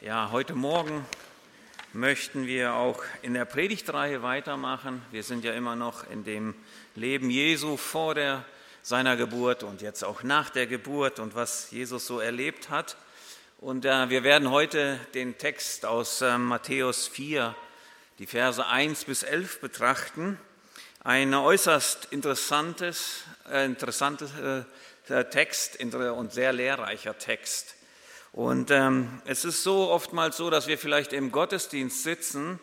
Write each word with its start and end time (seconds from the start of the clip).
Ja, 0.00 0.30
heute 0.30 0.54
Morgen 0.54 1.04
möchten 1.92 2.46
wir 2.46 2.74
auch 2.74 3.02
in 3.22 3.34
der 3.34 3.44
Predigtreihe 3.44 4.22
weitermachen. 4.22 5.02
Wir 5.10 5.24
sind 5.24 5.42
ja 5.42 5.54
immer 5.54 5.74
noch 5.74 6.08
in 6.08 6.22
dem 6.22 6.54
Leben 6.94 7.30
Jesu 7.30 7.76
vor 7.76 8.14
der, 8.14 8.44
seiner 8.80 9.16
Geburt 9.16 9.64
und 9.64 9.82
jetzt 9.82 10.04
auch 10.04 10.22
nach 10.22 10.50
der 10.50 10.68
Geburt 10.68 11.18
und 11.18 11.34
was 11.34 11.72
Jesus 11.72 12.06
so 12.06 12.20
erlebt 12.20 12.70
hat. 12.70 12.96
Und 13.58 13.86
äh, 13.86 14.08
wir 14.08 14.22
werden 14.22 14.52
heute 14.52 15.00
den 15.14 15.36
Text 15.36 15.84
aus 15.84 16.22
äh, 16.22 16.38
Matthäus 16.38 17.08
4, 17.08 17.56
die 18.20 18.28
Verse 18.28 18.64
1 18.64 19.04
bis 19.06 19.24
11 19.24 19.60
betrachten. 19.60 20.38
Ein 21.02 21.34
äußerst 21.34 22.06
interessantes, 22.12 23.24
äh, 23.50 23.66
interessantes 23.66 24.30
äh, 25.08 25.24
Text 25.24 25.80
und 25.82 26.32
sehr 26.32 26.52
lehrreicher 26.52 27.18
Text. 27.18 27.77
Und 28.38 28.70
ähm, 28.70 29.20
es 29.24 29.44
ist 29.44 29.64
so 29.64 29.90
oftmals 29.90 30.36
so, 30.36 30.48
dass 30.48 30.68
wir 30.68 30.78
vielleicht 30.78 31.12
im 31.12 31.32
Gottesdienst 31.32 32.04
sitzen 32.04 32.60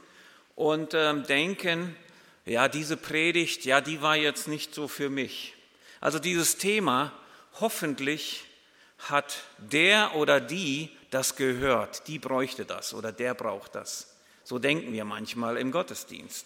und 0.55 0.93
ähm, 0.93 1.23
denken, 1.23 1.97
ja, 2.45 2.69
diese 2.69 2.95
Predigt, 2.95 3.65
ja, 3.65 3.81
die 3.81 4.01
war 4.01 4.15
jetzt 4.15 4.47
nicht 4.47 4.73
so 4.73 4.87
für 4.87 5.09
mich. 5.09 5.53
Also 5.99 6.17
dieses 6.17 6.55
Thema, 6.55 7.11
hoffentlich 7.59 8.45
hat 8.99 9.39
der 9.57 10.15
oder 10.15 10.39
die 10.39 10.91
das 11.11 11.35
gehört, 11.35 12.07
die 12.07 12.19
bräuchte 12.19 12.63
das 12.63 12.93
oder 12.93 13.11
der 13.11 13.33
braucht 13.33 13.75
das. 13.75 14.15
So 14.45 14.59
denken 14.59 14.93
wir 14.93 15.03
manchmal 15.03 15.57
im 15.57 15.73
Gottesdienst. 15.73 16.45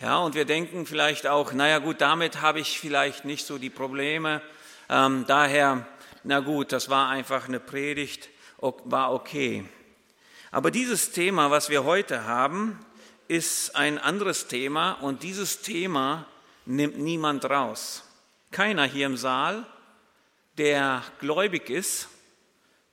Ja, 0.00 0.20
und 0.20 0.34
wir 0.34 0.46
denken 0.46 0.86
vielleicht 0.86 1.26
auch, 1.26 1.52
naja 1.52 1.80
gut, 1.80 2.00
damit 2.00 2.40
habe 2.40 2.60
ich 2.60 2.80
vielleicht 2.80 3.26
nicht 3.26 3.44
so 3.44 3.58
die 3.58 3.68
Probleme. 3.68 4.40
Ähm, 4.88 5.26
daher 5.28 5.86
na 6.24 6.40
gut, 6.40 6.72
das 6.72 6.88
war 6.88 7.08
einfach 7.08 7.48
eine 7.48 7.60
Predigt, 7.60 8.28
war 8.58 9.12
okay. 9.12 9.64
Aber 10.50 10.70
dieses 10.70 11.12
Thema, 11.12 11.50
was 11.50 11.68
wir 11.68 11.84
heute 11.84 12.24
haben, 12.24 12.78
ist 13.28 13.76
ein 13.76 13.98
anderes 13.98 14.46
Thema 14.48 14.92
und 14.92 15.22
dieses 15.22 15.62
Thema 15.62 16.26
nimmt 16.66 16.98
niemand 16.98 17.44
raus. 17.44 18.02
Keiner 18.50 18.84
hier 18.84 19.06
im 19.06 19.16
Saal, 19.16 19.66
der 20.56 21.02
gläubig 21.20 21.70
ist, 21.70 22.08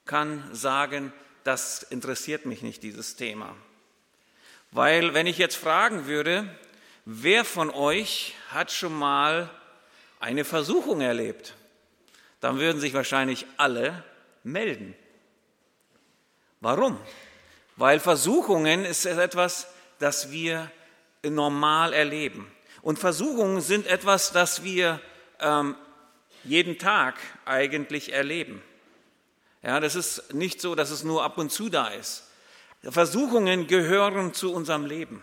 kann 0.04 0.44
sagen, 0.52 1.12
das 1.44 1.82
interessiert 1.82 2.46
mich 2.46 2.62
nicht, 2.62 2.82
dieses 2.82 3.16
Thema. 3.16 3.54
Weil 4.70 5.14
wenn 5.14 5.26
ich 5.26 5.38
jetzt 5.38 5.56
fragen 5.56 6.06
würde, 6.06 6.48
wer 7.04 7.44
von 7.44 7.70
euch 7.70 8.34
hat 8.50 8.70
schon 8.70 8.94
mal 8.94 9.50
eine 10.20 10.44
Versuchung 10.44 11.00
erlebt? 11.00 11.54
dann 12.40 12.58
würden 12.58 12.80
sich 12.80 12.94
wahrscheinlich 12.94 13.46
alle 13.56 14.04
melden. 14.44 14.94
Warum? 16.60 16.98
Weil 17.76 18.00
Versuchungen 18.00 18.84
ist 18.84 19.04
etwas, 19.06 19.68
das 19.98 20.30
wir 20.30 20.70
normal 21.22 21.92
erleben. 21.92 22.50
Und 22.82 22.98
Versuchungen 22.98 23.60
sind 23.60 23.86
etwas, 23.86 24.32
das 24.32 24.62
wir 24.62 25.00
ähm, 25.40 25.74
jeden 26.44 26.78
Tag 26.78 27.16
eigentlich 27.44 28.12
erleben. 28.12 28.62
Ja, 29.62 29.80
das 29.80 29.96
ist 29.96 30.32
nicht 30.32 30.60
so, 30.60 30.74
dass 30.74 30.90
es 30.90 31.02
nur 31.02 31.24
ab 31.24 31.38
und 31.38 31.50
zu 31.50 31.68
da 31.68 31.88
ist. 31.88 32.24
Versuchungen 32.82 33.66
gehören 33.66 34.32
zu 34.32 34.52
unserem 34.52 34.86
Leben. 34.86 35.22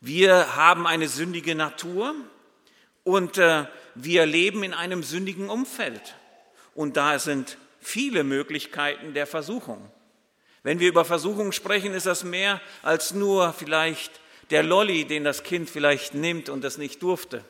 Wir 0.00 0.56
haben 0.56 0.86
eine 0.86 1.08
sündige 1.08 1.54
Natur 1.54 2.14
und 3.04 3.38
äh, 3.38 3.64
wir 3.94 4.26
leben 4.26 4.62
in 4.62 4.74
einem 4.74 5.02
sündigen 5.02 5.48
Umfeld. 5.48 6.14
Und 6.74 6.96
da 6.96 7.18
sind 7.18 7.56
viele 7.88 8.22
Möglichkeiten 8.22 9.14
der 9.14 9.26
Versuchung. 9.26 9.90
Wenn 10.62 10.78
wir 10.78 10.88
über 10.88 11.04
Versuchung 11.04 11.52
sprechen, 11.52 11.94
ist 11.94 12.06
das 12.06 12.22
mehr 12.22 12.60
als 12.82 13.14
nur 13.14 13.54
vielleicht 13.54 14.20
der 14.50 14.62
Lolli, 14.62 15.06
den 15.06 15.24
das 15.24 15.42
Kind 15.42 15.70
vielleicht 15.70 16.14
nimmt 16.14 16.50
und 16.50 16.62
das 16.62 16.76
nicht 16.76 17.02
durfte, 17.02 17.42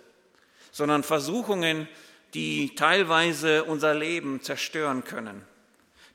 sondern 0.70 1.02
Versuchungen, 1.02 1.88
die 2.34 2.74
teilweise 2.76 3.64
unser 3.64 3.94
Leben 3.94 4.40
zerstören 4.40 5.02
können, 5.02 5.42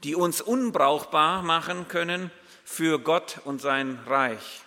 die 0.03 0.15
uns 0.15 0.41
unbrauchbar 0.41 1.41
machen 1.43 1.87
können 1.87 2.31
für 2.63 2.99
Gott 2.99 3.41
und 3.43 3.61
sein 3.61 3.99
Reich. 4.07 4.61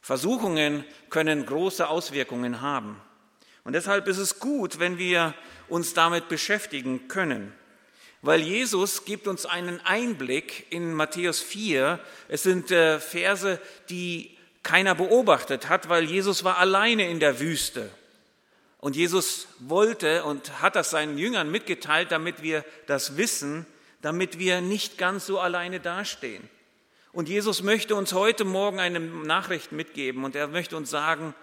Versuchungen 0.00 0.84
können 1.10 1.46
große 1.46 1.88
Auswirkungen 1.88 2.60
haben. 2.60 3.00
Und 3.62 3.74
deshalb 3.74 4.08
ist 4.08 4.18
es 4.18 4.40
gut, 4.40 4.80
wenn 4.80 4.98
wir 4.98 5.34
uns 5.68 5.94
damit 5.94 6.28
beschäftigen 6.28 7.06
können. 7.08 7.52
Weil 8.22 8.40
Jesus 8.40 9.04
gibt 9.04 9.28
uns 9.28 9.46
einen 9.46 9.80
Einblick 9.80 10.66
in 10.70 10.92
Matthäus 10.92 11.40
4. 11.40 12.00
Es 12.28 12.42
sind 12.42 12.70
äh, 12.70 12.98
Verse, 12.98 13.60
die 13.90 14.36
keiner 14.62 14.94
beobachtet 14.94 15.68
hat, 15.68 15.88
weil 15.88 16.04
Jesus 16.04 16.42
war 16.42 16.58
alleine 16.58 17.08
in 17.08 17.20
der 17.20 17.38
Wüste. 17.40 17.90
Und 18.78 18.96
Jesus 18.96 19.48
wollte 19.58 20.24
und 20.24 20.60
hat 20.60 20.76
das 20.76 20.90
seinen 20.90 21.18
Jüngern 21.18 21.50
mitgeteilt, 21.50 22.12
damit 22.12 22.42
wir 22.42 22.64
das 22.86 23.16
wissen, 23.16 23.66
damit 24.02 24.38
wir 24.38 24.60
nicht 24.60 24.98
ganz 24.98 25.26
so 25.26 25.40
alleine 25.40 25.80
dastehen. 25.80 26.48
Und 27.12 27.28
Jesus 27.28 27.62
möchte 27.62 27.94
uns 27.96 28.12
heute 28.12 28.44
Morgen 28.44 28.78
eine 28.78 29.00
Nachricht 29.00 29.72
mitgeben 29.72 30.24
und 30.24 30.36
er 30.36 30.46
möchte 30.46 30.76
uns 30.76 30.90
sagen, 30.90 31.34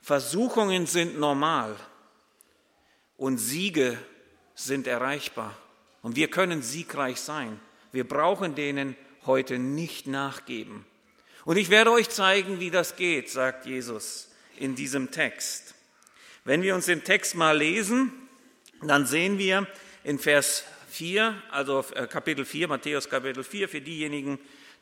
Versuchungen 0.00 0.86
sind 0.86 1.18
normal 1.18 1.76
und 3.16 3.38
Siege 3.38 3.98
sind 4.54 4.86
erreichbar. 4.86 5.56
Und 6.02 6.16
wir 6.16 6.28
können 6.28 6.62
siegreich 6.62 7.20
sein. 7.20 7.60
Wir 7.92 8.06
brauchen 8.06 8.54
denen 8.54 8.96
heute 9.26 9.58
nicht 9.58 10.06
nachgeben. 10.06 10.86
Und 11.44 11.56
ich 11.56 11.70
werde 11.70 11.90
euch 11.92 12.08
zeigen, 12.08 12.60
wie 12.60 12.70
das 12.70 12.96
geht, 12.96 13.30
sagt 13.30 13.66
Jesus 13.66 14.30
in 14.56 14.74
diesem 14.74 15.10
Text. 15.10 15.74
Wenn 16.44 16.62
wir 16.62 16.74
uns 16.74 16.86
den 16.86 17.04
Text 17.04 17.34
mal 17.34 17.56
lesen, 17.56 18.12
dann 18.82 19.06
sehen 19.06 19.38
wir 19.38 19.66
in 20.04 20.18
Vers 20.18 20.64
4, 20.90 21.40
also 21.50 21.84
äh, 21.94 22.06
Kapitel 22.06 22.44
4, 22.44 22.68
Matthäus 22.68 23.08
Kapitel 23.08 23.44
4, 23.44 23.68
für 23.68 23.80
diejenigen, 23.80 24.38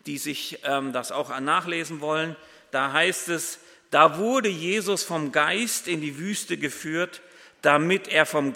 die 0.06 0.18
sich 0.18 0.60
ähm, 0.64 0.92
das 0.92 1.12
auch 1.12 1.38
nachlesen 1.40 2.00
wollen, 2.00 2.36
da 2.70 2.92
heißt 2.92 3.28
es, 3.28 3.58
da 3.90 4.18
wurde 4.18 4.48
Jesus 4.48 5.04
vom 5.04 5.32
Geist 5.32 5.88
in 5.88 6.00
die 6.00 6.18
Wüste 6.18 6.58
geführt, 6.58 7.22
damit 7.62 8.08
er 8.08 8.26
vom, 8.26 8.54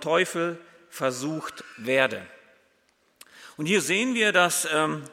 Teufel 0.00 0.58
versucht 0.90 1.64
werde. 1.76 2.26
Und 3.56 3.66
hier 3.66 3.80
sehen 3.80 4.14
wir, 4.14 4.32
dass 4.32 4.66
ähm, 4.70 5.04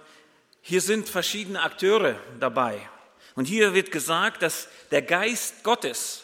hier 0.62 0.82
sind 0.82 1.08
verschiedene 1.08 1.62
Akteure 1.62 2.20
dabei. 2.40 2.90
Und 3.36 3.46
hier 3.46 3.74
wird 3.74 3.92
gesagt, 3.92 4.42
dass 4.42 4.68
der 4.92 5.02
Geist 5.02 5.64
Gottes, 5.64 6.24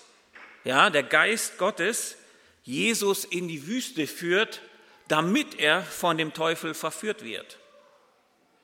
ja, 0.63 0.90
der 0.90 1.03
Geist 1.03 1.58
Gottes 1.58 2.18
Jesus 2.63 3.25
in 3.25 3.47
die 3.47 3.68
Wüste 3.68 4.08
führt, 4.08 4.62
damit 5.08 5.59
er 5.59 5.84
von 5.84 6.18
dem 6.18 6.34
Teufel 6.34 6.74
verführt 6.74 7.24
wird. 7.24 7.58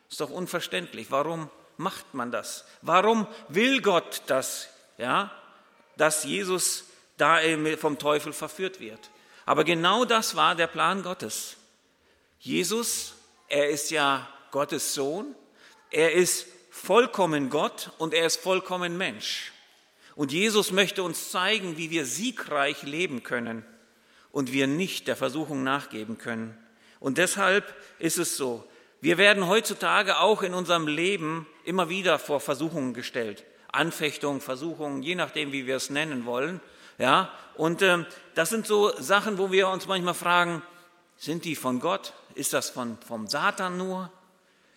Ist 0.10 0.22
doch 0.22 0.30
unverständlich. 0.30 1.12
Warum 1.12 1.50
macht 1.78 2.14
man 2.14 2.32
das? 2.32 2.66
Warum 2.82 3.28
will 3.50 3.82
Gott 3.82 4.24
das, 4.28 4.70
ja, 4.98 5.32
dass 5.98 6.24
Jesus 6.24 6.86
da 7.18 7.40
vom 7.78 8.00
Teufel 8.00 8.34
verführt 8.34 8.80
wird? 8.80 9.10
Aber 9.50 9.64
genau 9.64 10.06
das 10.06 10.36
war 10.36 10.54
der 10.54 10.68
Plan 10.68 11.02
Gottes. 11.02 11.58
Jesus, 12.40 13.16
er 13.48 13.68
ist 13.70 13.90
ja 13.90 14.30
Gottes 14.52 14.94
Sohn, 14.94 15.34
er 15.90 16.14
ist 16.14 16.46
vollkommen 16.70 17.50
Gott 17.50 17.90
und 17.98 18.14
er 18.14 18.28
ist 18.28 18.40
vollkommen 18.40 18.96
Mensch. 18.96 19.52
Und 20.14 20.32
Jesus 20.32 20.72
möchte 20.72 21.02
uns 21.02 21.32
zeigen, 21.32 21.78
wie 21.78 21.90
wir 21.90 22.06
siegreich 22.06 22.84
leben 22.84 23.24
können 23.24 23.66
und 24.32 24.54
wir 24.54 24.68
nicht 24.68 25.08
der 25.08 25.16
Versuchung 25.16 25.64
nachgeben 25.64 26.20
können. 26.20 26.56
Und 27.00 27.18
deshalb 27.18 27.74
ist 27.98 28.20
es 28.20 28.38
so, 28.38 28.64
wir 29.02 29.18
werden 29.18 29.48
heutzutage 29.48 30.20
auch 30.20 30.44
in 30.44 30.54
unserem 30.54 30.86
Leben 30.86 31.48
immer 31.66 31.90
wieder 31.90 32.20
vor 32.20 32.40
Versuchungen 32.40 32.94
gestellt. 32.94 33.46
Anfechtungen, 33.72 34.42
Versuchungen, 34.42 35.02
je 35.02 35.16
nachdem, 35.16 35.52
wie 35.52 35.66
wir 35.66 35.78
es 35.78 35.90
nennen 35.90 36.28
wollen. 36.28 36.62
Ja, 37.00 37.32
und 37.56 37.82
ähm, 37.82 38.06
das 38.36 38.50
sind 38.50 38.68
so 38.68 38.92
Sachen, 39.00 39.38
wo 39.38 39.52
wir 39.52 39.70
uns 39.70 39.88
manchmal 39.88 40.14
fragen, 40.14 40.62
sind 41.16 41.46
die 41.46 41.56
von 41.56 41.80
Gott? 41.80 42.14
Ist 42.36 42.54
das 42.54 42.70
von, 42.70 42.98
vom 43.08 43.28
Satan 43.28 43.78
nur? 43.78 44.12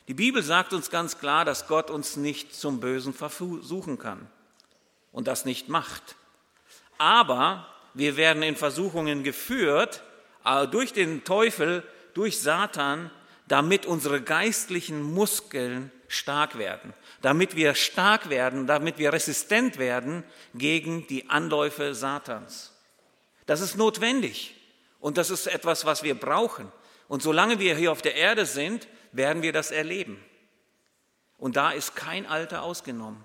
Die 0.06 0.14
Bibel 0.14 0.42
sagt 0.42 0.72
uns 0.72 0.88
ganz 0.88 1.18
klar, 1.18 1.44
dass 1.44 1.66
Gott 1.66 1.90
uns 1.90 2.16
nicht 2.16 2.54
zum 2.54 2.80
Bösen 2.80 3.12
versuchen 3.12 3.98
kann 3.98 4.28
und 5.10 5.26
das 5.26 5.44
nicht 5.44 5.68
macht. 5.68 6.16
Aber 6.96 7.66
wir 7.92 8.16
werden 8.16 8.42
in 8.44 8.56
Versuchungen 8.56 9.24
geführt 9.24 10.02
äh, 10.44 10.68
durch 10.68 10.92
den 10.92 11.24
Teufel, 11.24 11.82
durch 12.14 12.40
Satan, 12.40 13.10
damit 13.48 13.84
unsere 13.84 14.22
geistlichen 14.22 15.02
Muskeln 15.02 15.90
stark 16.12 16.58
werden, 16.58 16.92
damit 17.22 17.56
wir 17.56 17.74
stark 17.74 18.28
werden, 18.28 18.66
damit 18.66 18.98
wir 18.98 19.12
resistent 19.12 19.78
werden 19.78 20.24
gegen 20.54 21.06
die 21.06 21.30
Anläufe 21.30 21.94
Satans. 21.94 22.72
Das 23.46 23.60
ist 23.60 23.76
notwendig 23.76 24.54
und 25.00 25.16
das 25.16 25.30
ist 25.30 25.46
etwas, 25.46 25.86
was 25.86 26.02
wir 26.02 26.14
brauchen. 26.14 26.70
Und 27.08 27.22
solange 27.22 27.58
wir 27.58 27.76
hier 27.76 27.92
auf 27.92 28.02
der 28.02 28.14
Erde 28.14 28.44
sind, 28.44 28.88
werden 29.12 29.42
wir 29.42 29.52
das 29.52 29.70
erleben. 29.70 30.22
Und 31.38 31.56
da 31.56 31.70
ist 31.70 31.96
kein 31.96 32.26
Alter 32.26 32.62
ausgenommen. 32.62 33.24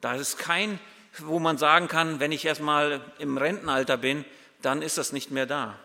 Da 0.00 0.14
ist 0.14 0.38
kein, 0.38 0.80
wo 1.18 1.38
man 1.38 1.58
sagen 1.58 1.88
kann, 1.88 2.20
wenn 2.20 2.32
ich 2.32 2.44
erstmal 2.44 3.02
im 3.18 3.36
Rentenalter 3.36 3.98
bin, 3.98 4.24
dann 4.62 4.82
ist 4.82 4.98
das 4.98 5.12
nicht 5.12 5.30
mehr 5.30 5.46
da. 5.46 5.78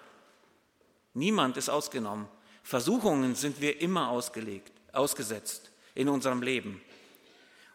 Niemand 1.14 1.58
ist 1.58 1.70
ausgenommen. 1.70 2.28
Versuchungen 2.64 3.36
sind 3.36 3.60
wir 3.60 3.82
immer 3.82 4.10
ausgelegt, 4.10 4.72
ausgesetzt 4.94 5.73
in 5.96 6.10
unserem 6.10 6.42
Leben. 6.42 6.82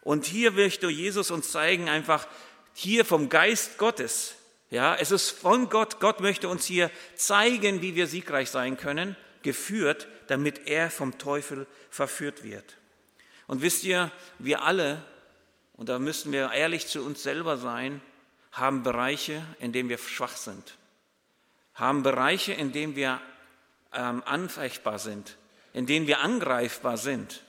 Und 0.01 0.25
hier 0.25 0.51
möchte 0.51 0.87
Jesus 0.89 1.31
uns 1.31 1.51
zeigen, 1.51 1.89
einfach 1.89 2.27
hier 2.73 3.05
vom 3.05 3.29
Geist 3.29 3.77
Gottes. 3.77 4.35
Ja, 4.71 4.95
es 4.95 5.11
ist 5.11 5.31
von 5.31 5.69
Gott. 5.69 5.99
Gott 5.99 6.19
möchte 6.19 6.47
uns 6.47 6.65
hier 6.65 6.91
zeigen, 7.15 7.81
wie 7.81 7.95
wir 7.95 8.07
siegreich 8.07 8.49
sein 8.49 8.77
können, 8.77 9.15
geführt, 9.41 10.07
damit 10.27 10.67
er 10.67 10.91
vom 10.91 11.17
Teufel 11.17 11.67
verführt 11.89 12.43
wird. 12.43 12.77
Und 13.47 13.61
wisst 13.61 13.83
ihr, 13.83 14.11
wir 14.37 14.61
alle, 14.61 15.03
und 15.73 15.89
da 15.89 15.97
müssen 15.97 16.31
wir 16.31 16.51
ehrlich 16.51 16.87
zu 16.87 17.03
uns 17.03 17.23
selber 17.23 17.57
sein, 17.57 18.01
haben 18.51 18.83
Bereiche, 18.83 19.43
in 19.59 19.71
denen 19.71 19.89
wir 19.89 19.97
schwach 19.97 20.37
sind, 20.37 20.77
haben 21.73 22.03
Bereiche, 22.03 22.53
in 22.53 22.71
denen 22.71 22.95
wir 22.95 23.21
ähm, 23.93 24.21
anfechtbar 24.25 24.99
sind, 24.99 25.37
in 25.73 25.85
denen 25.85 26.07
wir 26.07 26.19
angreifbar 26.19 26.97
sind. 26.97 27.43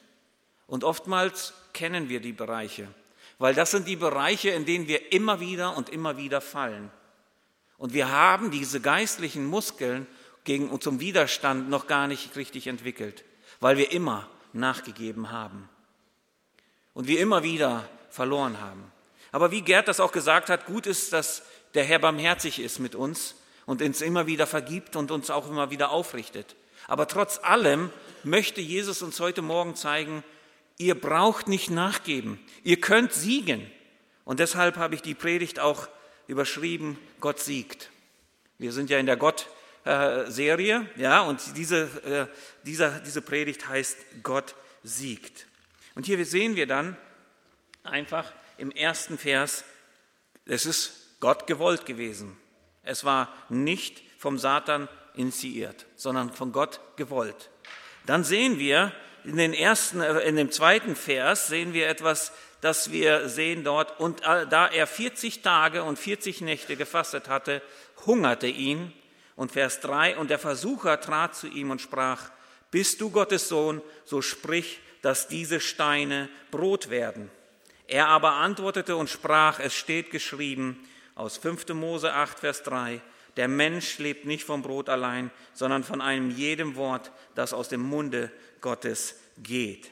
Und 0.71 0.85
oftmals 0.85 1.53
kennen 1.73 2.09
wir 2.09 2.21
die 2.21 2.33
Bereiche, 2.33 2.87
weil 3.39 3.57
das 3.57 3.73
sind 3.73 3.89
die 3.89 3.97
Bereiche, 3.97 4.51
in 4.51 4.67
denen 4.67 4.87
wir 4.87 5.13
immer 5.13 5.41
wieder 5.41 5.77
und 5.77 5.89
immer 5.89 6.17
wieder 6.17 6.41
fallen. 6.41 6.93
Und 7.77 7.93
wir 7.93 8.13
haben 8.13 8.53
diese 8.53 8.81
geistlichen 8.81 9.47
Muskeln 9.47 10.07
gegen 10.45 10.81
zum 10.81 11.01
Widerstand 11.01 11.69
noch 11.69 11.89
gar 11.89 12.07
nicht 12.07 12.37
richtig 12.37 12.69
entwickelt, 12.69 13.25
weil 13.59 13.79
wir 13.79 13.91
immer 13.91 14.29
nachgegeben 14.53 15.33
haben 15.33 15.69
und 16.95 17.09
wir 17.09 17.19
immer 17.19 17.43
wieder 17.43 17.89
verloren 18.09 18.61
haben. 18.61 18.93
Aber 19.33 19.51
wie 19.51 19.63
Gerd 19.63 19.89
das 19.89 19.99
auch 19.99 20.13
gesagt 20.13 20.51
hat, 20.51 20.67
gut 20.67 20.87
ist, 20.87 21.13
dass 21.13 21.43
der 21.75 21.83
Herr 21.83 21.99
barmherzig 21.99 22.61
ist 22.61 22.79
mit 22.79 22.95
uns 22.95 23.35
und 23.67 23.83
uns 23.83 24.03
immer 24.03 24.29
wieder 24.29 24.47
vergibt 24.47 24.95
und 24.95 25.11
uns 25.11 25.31
auch 25.31 25.49
immer 25.51 25.73
wieder 25.73 25.91
aufrichtet. 25.91 26.55
Aber 26.87 27.09
trotz 27.09 27.39
allem 27.43 27.91
möchte 28.23 28.61
Jesus 28.61 29.03
uns 29.03 29.19
heute 29.19 29.43
Morgen 29.43 29.75
zeigen, 29.75 30.23
ihr 30.81 30.99
braucht 30.99 31.47
nicht 31.47 31.71
nachgeben, 31.71 32.41
ihr 32.65 32.81
könnt 32.81 33.13
siegen. 33.13 33.71
Und 34.25 34.41
deshalb 34.41 34.79
habe 34.79 34.95
ich 34.95 35.03
die 35.03 35.15
Predigt 35.15 35.61
auch 35.61 35.89
überschrieben, 36.27 36.99
Gott 37.21 37.39
siegt. 37.39 37.91
Wir 38.57 38.73
sind 38.73 38.89
ja 38.89 38.99
in 38.99 39.05
der 39.05 39.19
Gott-Serie, 39.19 40.89
ja, 40.97 41.21
und 41.21 41.57
diese, 41.57 41.83
äh, 42.05 42.27
dieser, 42.65 43.01
diese 43.01 43.21
Predigt 43.21 43.69
heißt 43.69 43.99
Gott 44.23 44.55
siegt. 44.83 45.47
Und 45.95 46.07
hier 46.07 46.25
sehen 46.25 46.57
wir 46.57 46.67
dann 46.67 46.97
einfach 47.83 48.33
im 48.57 48.71
ersten 48.71 49.19
Vers, 49.19 49.65
es 50.47 50.65
ist 50.65 51.21
Gott 51.21 51.47
gewollt 51.47 51.85
gewesen. 51.85 52.39
Es 52.83 53.05
war 53.05 53.35
nicht 53.51 54.03
vom 54.17 54.39
Satan 54.39 54.89
initiiert, 55.15 55.85
sondern 55.97 56.33
von 56.33 56.53
Gott 56.53 56.81
gewollt. 56.97 57.51
Dann 58.07 58.25
sehen 58.25 58.59
wir 58.59 58.93
in, 59.25 59.37
den 59.37 59.55
ersten, 59.55 60.01
äh, 60.01 60.21
in 60.21 60.37
dem 60.37 60.51
zweiten 60.51 60.97
Vers 60.97 61.49
sehen 61.49 61.73
wir 61.73 61.89
etwas, 61.89 62.33
das 62.61 62.93
wir 62.93 63.29
sehen 63.29 63.65
dort. 63.65 63.99
Und 64.01 64.21
da 64.23 64.67
er 64.69 64.87
40 64.87 65.43
Tage 65.43 65.83
und 65.83 65.99
40 65.99 66.43
Nächte 66.43 66.77
gefastet 66.77 67.29
hatte, 67.29 67.63
hungerte 68.07 68.47
ihn. 68.47 68.93
Und 69.37 69.53
Vers 69.53 69.81
3, 69.81 70.19
und 70.19 70.29
der 70.29 70.39
Versucher 70.39 71.01
trat 71.01 71.35
zu 71.35 71.47
ihm 71.47 71.71
und 71.71 71.81
sprach, 71.81 72.31
bist 72.71 73.01
du 73.01 73.11
Gottes 73.11 73.49
Sohn, 73.49 73.81
so 74.05 74.21
sprich, 74.21 74.81
dass 75.01 75.29
diese 75.29 75.61
Steine 75.61 76.29
Brot 76.51 76.91
werden. 76.91 77.31
Er 77.87 78.09
aber 78.09 78.33
antwortete 78.33 78.97
und 78.97 79.09
sprach, 79.09 79.59
es 79.59 79.75
steht 79.75 80.11
geschrieben, 80.11 80.87
aus 81.15 81.39
5. 81.39 81.69
Mose 81.71 82.13
8, 82.13 82.39
Vers 82.39 82.63
3. 82.63 83.01
Der 83.37 83.49
Mensch 83.49 83.99
lebt 83.99 84.27
nicht 84.27 84.45
vom 84.45 84.63
Brot 84.63 84.89
allein, 84.89 85.31
sondern 85.55 85.85
von 85.85 86.01
einem 86.01 86.31
jedem 86.31 86.77
Wort, 86.77 87.13
das 87.35 87.53
aus 87.53 87.69
dem 87.69 87.81
Munde 87.81 88.31
Gottes 88.61 89.17
geht. 89.43 89.91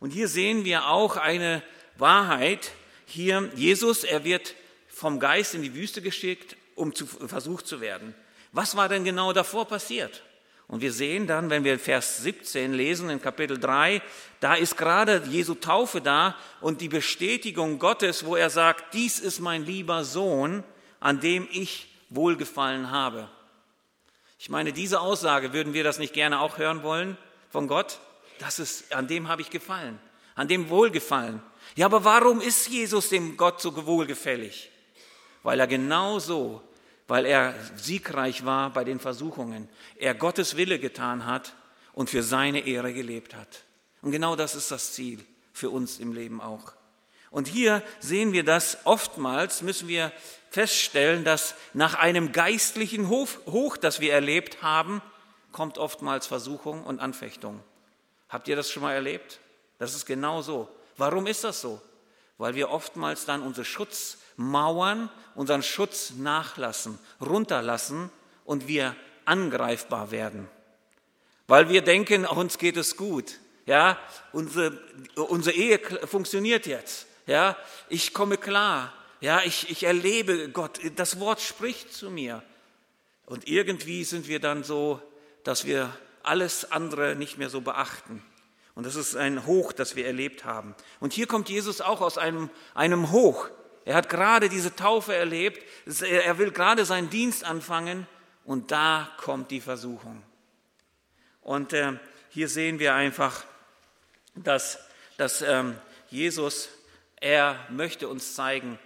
Und 0.00 0.10
hier 0.10 0.28
sehen 0.28 0.64
wir 0.64 0.86
auch 0.88 1.16
eine 1.16 1.62
Wahrheit. 1.98 2.72
Hier, 3.06 3.50
Jesus, 3.54 4.04
er 4.04 4.24
wird 4.24 4.54
vom 4.88 5.20
Geist 5.20 5.54
in 5.54 5.62
die 5.62 5.74
Wüste 5.74 6.02
geschickt, 6.02 6.56
um 6.74 6.94
zu, 6.94 7.06
versucht 7.06 7.66
zu 7.66 7.80
werden. 7.80 8.14
Was 8.52 8.76
war 8.76 8.88
denn 8.88 9.04
genau 9.04 9.32
davor 9.32 9.66
passiert? 9.66 10.22
Und 10.70 10.82
wir 10.82 10.92
sehen 10.92 11.26
dann, 11.26 11.50
wenn 11.50 11.64
wir 11.64 11.78
Vers 11.80 12.18
17 12.18 12.72
lesen 12.72 13.10
in 13.10 13.20
Kapitel 13.20 13.58
3, 13.58 14.00
da 14.38 14.54
ist 14.54 14.76
gerade 14.76 15.22
Jesu 15.28 15.54
Taufe 15.54 16.00
da 16.00 16.36
und 16.60 16.80
die 16.80 16.88
Bestätigung 16.88 17.80
Gottes, 17.80 18.24
wo 18.24 18.36
er 18.36 18.50
sagt, 18.50 18.94
dies 18.94 19.18
ist 19.18 19.40
mein 19.40 19.66
lieber 19.66 20.04
Sohn, 20.04 20.62
an 21.00 21.18
dem 21.20 21.48
ich 21.50 21.89
wohlgefallen 22.10 22.90
habe. 22.90 23.28
Ich 24.38 24.50
meine, 24.50 24.72
diese 24.72 25.00
Aussage, 25.00 25.52
würden 25.52 25.74
wir 25.74 25.84
das 25.84 25.98
nicht 25.98 26.14
gerne 26.14 26.40
auch 26.40 26.58
hören 26.58 26.82
wollen 26.82 27.16
von 27.50 27.66
Gott? 27.66 28.00
Das 28.38 28.58
ist, 28.58 28.94
an 28.94 29.08
dem 29.08 29.28
habe 29.28 29.42
ich 29.42 29.50
gefallen, 29.50 29.98
an 30.34 30.48
dem 30.48 30.68
wohlgefallen. 30.68 31.42
Ja, 31.76 31.86
aber 31.86 32.04
warum 32.04 32.40
ist 32.40 32.68
Jesus 32.68 33.08
dem 33.08 33.36
Gott 33.36 33.60
so 33.60 33.86
wohlgefällig? 33.86 34.70
Weil 35.42 35.60
er 35.60 35.66
genau 35.66 36.18
so 36.18 36.62
weil 37.10 37.26
er 37.26 37.56
siegreich 37.74 38.44
war 38.44 38.72
bei 38.72 38.84
den 38.84 39.00
Versuchungen, 39.00 39.68
er 39.96 40.14
Gottes 40.14 40.56
Wille 40.56 40.78
getan 40.78 41.26
hat 41.26 41.56
und 41.92 42.08
für 42.08 42.22
seine 42.22 42.64
Ehre 42.68 42.94
gelebt 42.94 43.34
hat. 43.34 43.64
Und 44.00 44.12
genau 44.12 44.36
das 44.36 44.54
ist 44.54 44.70
das 44.70 44.92
Ziel 44.92 45.18
für 45.52 45.70
uns 45.70 45.98
im 45.98 46.12
Leben 46.12 46.40
auch. 46.40 46.72
Und 47.30 47.46
hier 47.46 47.82
sehen 48.00 48.32
wir 48.32 48.44
das 48.44 48.78
oftmals, 48.84 49.62
müssen 49.62 49.88
wir 49.88 50.12
feststellen, 50.50 51.24
dass 51.24 51.54
nach 51.74 51.94
einem 51.94 52.32
geistlichen 52.32 53.08
Hoch, 53.08 53.76
das 53.76 54.00
wir 54.00 54.12
erlebt 54.12 54.62
haben, 54.62 55.00
kommt 55.52 55.78
oftmals 55.78 56.26
Versuchung 56.26 56.84
und 56.84 57.00
Anfechtung. 57.00 57.60
Habt 58.28 58.48
ihr 58.48 58.56
das 58.56 58.70
schon 58.70 58.82
mal 58.82 58.94
erlebt? 58.94 59.40
Das 59.78 59.94
ist 59.94 60.06
genau 60.06 60.42
so. 60.42 60.68
Warum 60.96 61.26
ist 61.26 61.44
das 61.44 61.60
so? 61.60 61.80
Weil 62.38 62.54
wir 62.54 62.70
oftmals 62.70 63.26
dann 63.26 63.42
unsere 63.42 63.64
Schutz 63.64 64.18
Mauern, 64.36 65.10
unseren 65.34 65.62
Schutz 65.62 66.12
nachlassen, 66.16 66.98
runterlassen 67.20 68.10
und 68.44 68.68
wir 68.68 68.96
angreifbar 69.24 70.10
werden. 70.10 70.48
Weil 71.46 71.68
wir 71.68 71.82
denken, 71.82 72.24
uns 72.24 72.58
geht 72.58 72.76
es 72.76 72.96
gut. 72.96 73.38
Ja, 73.66 73.98
unsere, 74.32 74.80
unsere 75.16 75.54
Ehe 75.54 75.78
funktioniert 76.06 76.66
jetzt. 76.66 77.06
Ja, 77.30 77.56
ich 77.88 78.12
komme 78.12 78.38
klar. 78.38 78.92
Ja, 79.20 79.42
ich, 79.44 79.70
ich 79.70 79.84
erlebe 79.84 80.48
Gott. 80.48 80.80
Das 80.96 81.20
Wort 81.20 81.40
spricht 81.40 81.92
zu 81.94 82.10
mir. 82.10 82.42
Und 83.24 83.46
irgendwie 83.46 84.02
sind 84.02 84.26
wir 84.26 84.40
dann 84.40 84.64
so, 84.64 85.00
dass 85.44 85.64
wir 85.64 85.96
alles 86.24 86.72
andere 86.72 87.14
nicht 87.14 87.38
mehr 87.38 87.48
so 87.48 87.60
beachten. 87.60 88.20
Und 88.74 88.84
das 88.84 88.96
ist 88.96 89.14
ein 89.14 89.46
Hoch, 89.46 89.72
das 89.72 89.94
wir 89.94 90.06
erlebt 90.06 90.44
haben. 90.44 90.74
Und 90.98 91.12
hier 91.12 91.28
kommt 91.28 91.48
Jesus 91.48 91.80
auch 91.80 92.00
aus 92.00 92.18
einem, 92.18 92.50
einem 92.74 93.12
Hoch. 93.12 93.48
Er 93.84 93.94
hat 93.94 94.08
gerade 94.08 94.48
diese 94.48 94.74
Taufe 94.74 95.14
erlebt, 95.14 95.62
er 96.02 96.38
will 96.38 96.50
gerade 96.50 96.84
seinen 96.84 97.10
Dienst 97.10 97.44
anfangen 97.44 98.08
und 98.44 98.72
da 98.72 99.08
kommt 99.18 99.52
die 99.52 99.60
Versuchung. 99.60 100.20
Und 101.42 101.74
äh, 101.74 101.92
hier 102.30 102.48
sehen 102.48 102.80
wir 102.80 102.94
einfach, 102.94 103.44
dass, 104.34 104.80
dass 105.16 105.42
ähm, 105.42 105.76
Jesus, 106.08 106.70
er 107.20 107.58
möchte 107.70 108.08
uns 108.08 108.34
zeigen, 108.34 108.78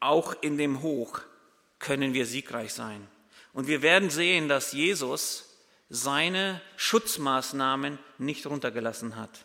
auch 0.00 0.34
in 0.40 0.58
dem 0.58 0.82
Hoch 0.82 1.20
können 1.78 2.14
wir 2.14 2.26
siegreich 2.26 2.72
sein. 2.72 3.06
Und 3.52 3.66
wir 3.66 3.82
werden 3.82 4.10
sehen, 4.10 4.48
dass 4.48 4.72
Jesus 4.72 5.48
seine 5.90 6.60
Schutzmaßnahmen 6.76 7.98
nicht 8.18 8.46
runtergelassen 8.46 9.16
hat, 9.16 9.44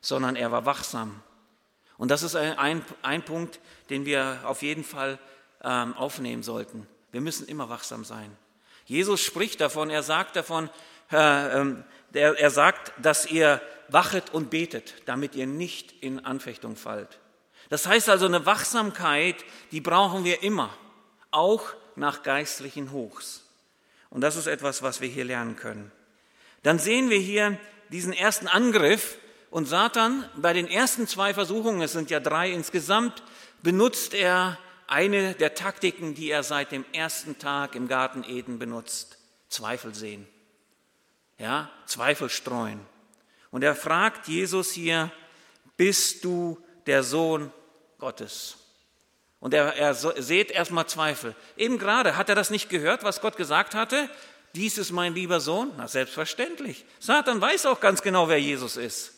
sondern 0.00 0.34
er 0.34 0.50
war 0.50 0.64
wachsam. 0.64 1.22
Und 1.98 2.10
das 2.10 2.22
ist 2.22 2.34
ein, 2.36 2.58
ein, 2.58 2.84
ein 3.02 3.22
Punkt, 3.22 3.60
den 3.90 4.06
wir 4.06 4.40
auf 4.44 4.62
jeden 4.62 4.82
Fall 4.82 5.18
ähm, 5.62 5.94
aufnehmen 5.94 6.42
sollten. 6.42 6.86
Wir 7.12 7.20
müssen 7.20 7.46
immer 7.46 7.68
wachsam 7.68 8.04
sein. 8.04 8.34
Jesus 8.86 9.20
spricht 9.20 9.60
davon, 9.60 9.90
er 9.90 10.02
sagt 10.02 10.36
davon, 10.36 10.70
äh, 11.12 11.16
äh, 11.60 11.74
er, 12.14 12.38
er 12.38 12.50
sagt, 12.50 12.92
dass 13.00 13.26
ihr 13.26 13.60
wachet 13.88 14.32
und 14.32 14.50
betet, 14.50 14.94
damit 15.06 15.34
ihr 15.34 15.46
nicht 15.46 15.92
in 16.02 16.24
Anfechtung 16.24 16.76
fallt. 16.76 17.20
Das 17.68 17.86
heißt 17.86 18.08
also, 18.08 18.26
eine 18.26 18.46
Wachsamkeit, 18.46 19.44
die 19.72 19.80
brauchen 19.80 20.24
wir 20.24 20.42
immer, 20.42 20.76
auch 21.30 21.64
nach 21.96 22.22
geistlichen 22.22 22.92
Hochs. 22.92 23.44
Und 24.10 24.20
das 24.20 24.36
ist 24.36 24.46
etwas, 24.46 24.82
was 24.82 25.00
wir 25.00 25.08
hier 25.08 25.24
lernen 25.24 25.56
können. 25.56 25.90
Dann 26.62 26.78
sehen 26.78 27.10
wir 27.10 27.18
hier 27.18 27.58
diesen 27.90 28.12
ersten 28.12 28.48
Angriff 28.48 29.18
und 29.50 29.66
Satan, 29.66 30.28
bei 30.36 30.52
den 30.52 30.66
ersten 30.66 31.06
zwei 31.06 31.32
Versuchungen, 31.32 31.80
es 31.82 31.92
sind 31.92 32.10
ja 32.10 32.20
drei 32.20 32.50
insgesamt, 32.50 33.22
benutzt 33.62 34.14
er 34.14 34.58
eine 34.86 35.34
der 35.34 35.54
Taktiken, 35.54 36.14
die 36.14 36.30
er 36.30 36.42
seit 36.42 36.72
dem 36.72 36.84
ersten 36.92 37.38
Tag 37.38 37.74
im 37.74 37.88
Garten 37.88 38.24
Eden 38.24 38.58
benutzt. 38.58 39.18
Zweifel 39.48 39.94
sehen. 39.94 40.26
Ja, 41.38 41.70
Zweifel 41.86 42.30
streuen. 42.30 42.80
Und 43.50 43.62
er 43.62 43.76
fragt 43.76 44.26
Jesus 44.28 44.72
hier, 44.72 45.12
bist 45.76 46.24
du 46.24 46.58
der 46.86 47.02
Sohn 47.02 47.52
Gottes? 47.98 48.56
Und 49.40 49.52
er, 49.52 49.74
er 49.76 49.94
seht 49.94 50.50
erstmal 50.50 50.86
Zweifel. 50.86 51.34
Eben 51.56 51.78
gerade, 51.78 52.16
hat 52.16 52.28
er 52.28 52.34
das 52.34 52.50
nicht 52.50 52.68
gehört, 52.68 53.04
was 53.04 53.20
Gott 53.20 53.36
gesagt 53.36 53.74
hatte? 53.74 54.08
Dies 54.54 54.78
ist 54.78 54.92
mein 54.92 55.14
lieber 55.14 55.40
Sohn? 55.40 55.72
Na, 55.76 55.88
selbstverständlich. 55.88 56.84
Satan 57.00 57.40
weiß 57.40 57.66
auch 57.66 57.80
ganz 57.80 58.02
genau, 58.02 58.28
wer 58.28 58.40
Jesus 58.40 58.76
ist. 58.76 59.12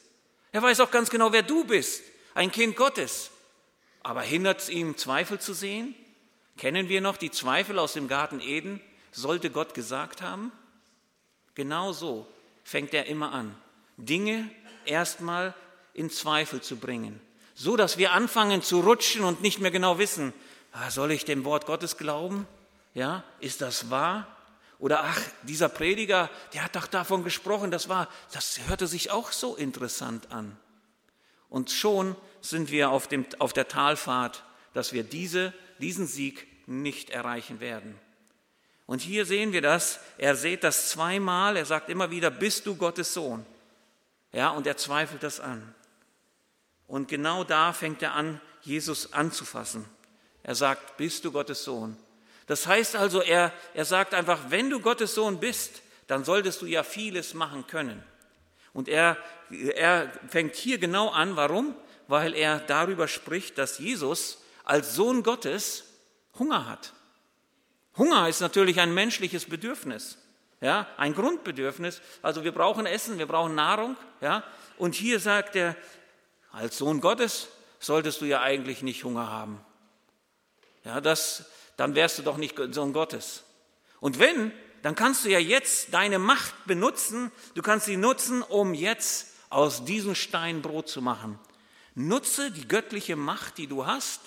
Er 0.51 0.63
weiß 0.63 0.81
auch 0.81 0.91
ganz 0.91 1.11
genau, 1.11 1.33
wer 1.33 1.43
du 1.43 1.65
bist. 1.65 2.03
Ein 2.35 2.51
Kind 2.51 2.77
Gottes. 2.77 3.31
Aber 4.03 4.23
hindert 4.23 4.61
es 4.61 4.69
ihm, 4.69 4.97
Zweifel 4.97 5.39
zu 5.39 5.53
sehen? 5.53 5.95
Kennen 6.57 6.89
wir 6.89 7.01
noch 7.01 7.17
die 7.17 7.31
Zweifel 7.31 7.79
aus 7.79 7.93
dem 7.93 8.09
Garten 8.09 8.41
Eden? 8.41 8.81
Sollte 9.13 9.51
Gott 9.51 9.75
gesagt 9.75 10.23
haben? 10.23 10.53
Genau 11.55 11.93
so 11.93 12.27
fängt 12.65 12.95
er 12.95 13.07
immer 13.07 13.33
an, 13.33 13.57
Dinge 13.97 14.51
erstmal 14.85 15.55
in 15.95 16.11
Zweifel 16.11 16.61
zu 16.61 16.77
bringen, 16.77 17.21
so 17.57 17.75
dass 17.75 17.97
wir 17.97 18.13
anfangen 18.13 18.63
zu 18.63 18.81
rutschen 18.81 19.25
und 19.25 19.41
nicht 19.41 19.59
mehr 19.61 19.71
genau 19.71 19.99
wissen, 19.99 20.35
ah, 20.73 20.91
soll 20.91 21.11
ich 21.11 21.25
dem 21.25 21.45
Wort 21.45 21.65
Gottes 21.67 21.97
glauben? 21.97 22.47
Ja, 22.95 23.25
ist 23.41 23.63
das 23.63 23.91
wahr? 23.91 24.27
Oder 24.79 25.05
ach, 25.05 25.21
dieser 25.43 25.71
Prediger, 25.71 26.29
der 26.53 26.65
hat 26.65 26.77
doch 26.77 26.87
davon 26.87 27.25
gesprochen, 27.25 27.71
das 27.71 27.89
war, 27.89 28.09
das 28.33 28.61
hörte 28.69 28.87
sich 28.87 29.11
auch 29.11 29.33
so 29.33 29.57
interessant 29.57 30.31
an. 30.31 30.57
Und 31.49 31.71
schon 31.71 32.15
sind 32.43 32.71
wir 32.71 32.91
auf, 32.91 33.09
dem, 33.09 33.25
auf 33.39 33.55
der 33.55 33.69
Talfahrt, 33.69 34.45
dass 34.75 34.93
wir 34.93 35.03
diese, 35.03 35.55
diesen 35.79 36.07
Sieg 36.07 36.47
nicht 36.69 37.09
erreichen 37.09 37.61
werden. 37.61 37.99
Und 38.85 39.01
hier 39.01 39.25
sehen 39.25 39.55
wir 39.55 39.63
das, 39.63 39.99
er 40.19 40.37
sieht 40.37 40.63
das 40.63 40.91
zweimal, 40.91 41.57
er 41.57 41.65
sagt 41.65 41.89
immer 41.89 42.11
wieder, 42.11 42.31
bist 42.31 42.67
du 42.67 42.77
Gottes 42.77 43.15
Sohn? 43.15 43.47
Ja, 44.33 44.51
und 44.51 44.67
er 44.67 44.77
zweifelt 44.77 45.23
das 45.23 45.41
an. 45.41 45.75
Und 46.87 47.09
genau 47.09 47.45
da 47.45 47.73
fängt 47.73 48.03
er 48.03 48.15
an, 48.15 48.41
Jesus 48.63 49.13
anzufassen. 49.13 49.85
Er 50.43 50.55
sagt, 50.55 50.97
bist 50.97 51.25
du 51.25 51.33
Gottes 51.33 51.65
Sohn? 51.65 51.97
Das 52.47 52.67
heißt 52.67 52.97
also, 52.97 53.21
er, 53.21 53.53
er 53.75 53.85
sagt 53.85 54.15
einfach, 54.15 54.39
wenn 54.49 54.71
du 54.71 54.81
Gottes 54.81 55.15
Sohn 55.15 55.41
bist, 55.41 55.83
dann 56.07 56.25
solltest 56.25 56.63
du 56.63 56.67
ja 56.67 56.83
vieles 56.83 57.35
machen 57.35 57.67
können. 57.67 58.03
Und 58.73 58.89
er, 58.89 59.17
er 59.51 60.13
fängt 60.29 60.55
hier 60.55 60.79
genau 60.79 61.09
an, 61.09 61.35
warum? 61.35 61.75
Weil 62.09 62.35
er 62.35 62.61
darüber 62.61 63.09
spricht, 63.09 63.59
dass 63.59 63.79
Jesus 63.79 64.39
als 64.65 64.95
Sohn 64.95 65.23
Gottes 65.23 65.85
Hunger 66.39 66.69
hat. 66.69 66.93
Hunger 67.97 68.29
ist 68.29 68.41
natürlich 68.41 68.79
ein 68.79 68.93
menschliches 68.93 69.47
Bedürfnis, 69.47 70.19
ja, 70.61 70.87
ein 70.99 71.15
Grundbedürfnis. 71.15 72.03
Also 72.23 72.45
wir 72.45 72.53
brauchen 72.53 72.85
Essen, 72.87 73.19
wir 73.19 73.27
brauchen 73.27 73.55
Nahrung, 73.55 73.97
ja. 74.21 74.45
Und 74.77 74.95
hier 74.95 75.19
sagt 75.19 75.57
er, 75.57 75.75
als 76.57 76.79
Sohn 76.79 77.03
Gottes 77.03 77.49
solltest 77.81 78.23
du 78.23 78.25
ja 78.25 78.41
eigentlich 78.41 78.83
nicht 78.83 79.05
Hunger 79.05 79.31
haben. 79.31 79.61
Ja, 80.85 81.03
das, 81.03 81.45
dann 81.77 81.95
wärst 81.95 82.19
du 82.19 82.23
doch 82.23 82.39
nicht 82.39 82.57
Sohn 82.71 82.95
Gottes. 82.95 83.45
Und 84.01 84.19
wenn, 84.19 84.53
dann 84.83 84.95
kannst 84.95 85.25
du 85.25 85.29
ja 85.29 85.39
jetzt 85.39 85.93
deine 85.93 86.19
Macht 86.19 86.55
benutzen. 86.65 87.31
Du 87.55 87.61
kannst 87.61 87.87
sie 87.87 87.99
nutzen, 87.99 88.41
um 88.41 88.73
jetzt 88.73 89.35
aus 89.51 89.85
diesem 89.85 90.15
Stein 90.15 90.63
Brot 90.63 90.89
zu 90.89 91.03
machen. 91.03 91.39
Nutze 91.95 92.51
die 92.51 92.67
göttliche 92.67 93.17
Macht, 93.17 93.59
die 93.59 93.67
du 93.67 93.85
hast, 93.85 94.21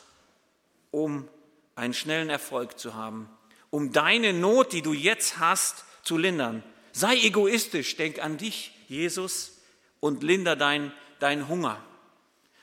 um 0.92 1.28
einen 1.76 1.96
schnellen 1.96 2.30
Erfolg 2.30 2.78
zu 2.78 2.94
haben, 2.94 3.28
um 3.72 3.92
deine 3.92 4.34
Not, 4.34 4.74
die 4.74 4.82
du 4.82 4.94
jetzt 4.94 5.40
hast, 5.40 5.84
zu 6.04 6.18
lindern. 6.18 6.64
Sei 6.92 7.16
egoistisch, 7.18 7.96
denk 7.96 8.20
an 8.20 8.38
dich, 8.38 8.72
Jesus, 8.88 9.58
und 10.00 10.22
linder 10.22 10.56
deinen 10.56 10.92
dein 11.20 11.48
Hunger. 11.48 11.84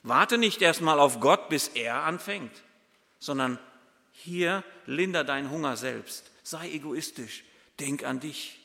Warte 0.07 0.39
nicht 0.39 0.63
erstmal 0.63 1.01
auf 1.01 1.19
Gott, 1.19 1.49
bis 1.49 1.67
er 1.67 2.05
anfängt, 2.05 2.53
sondern 3.19 3.59
hier 4.13 4.63
linder 4.87 5.25
deinen 5.25 5.51
Hunger 5.51 5.77
selbst. 5.77 6.31
Sei 6.45 6.71
egoistisch, 6.71 7.43
denk 7.81 8.05
an 8.05 8.21
dich. 8.21 8.61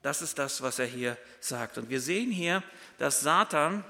Das 0.00 0.22
ist 0.22 0.38
das, 0.38 0.62
was 0.62 0.78
er 0.78 0.86
hier 0.86 1.18
sagt. 1.40 1.76
Und 1.76 1.90
wir 1.90 2.00
sehen 2.00 2.30
hier, 2.30 2.62
dass 2.96 3.20
Satan, 3.20 3.84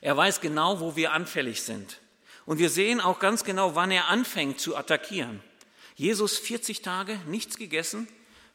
er 0.00 0.16
weiß 0.16 0.40
genau, 0.40 0.80
wo 0.80 0.96
wir 0.96 1.12
anfällig 1.12 1.62
sind. 1.62 2.00
Und 2.46 2.58
wir 2.58 2.70
sehen 2.70 3.02
auch 3.02 3.18
ganz 3.18 3.44
genau, 3.44 3.74
wann 3.74 3.90
er 3.90 4.08
anfängt 4.08 4.60
zu 4.60 4.76
attackieren. 4.76 5.42
Jesus 5.94 6.38
40 6.38 6.80
Tage 6.80 7.20
nichts 7.26 7.58
gegessen. 7.58 8.08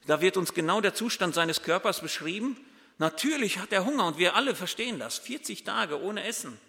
Da 0.08 0.22
wird 0.22 0.38
uns 0.38 0.55
genau 0.55 0.81
der 0.81 0.96
Zustand 0.96 1.36
seines 1.36 1.62
Körpers 1.62 2.01
beschrieben. 2.01 2.58
Natürlich 2.98 3.60
hat 3.60 3.72
er 3.74 3.86
Hunger 3.86 4.08
und 4.08 4.17
wir 4.17 4.36
alle 4.36 4.55
verstehen 4.55 4.98
das. 4.98 5.19
40 5.19 5.63
Tage 5.63 6.01
ohne 6.01 6.24
Essen. 6.24 6.60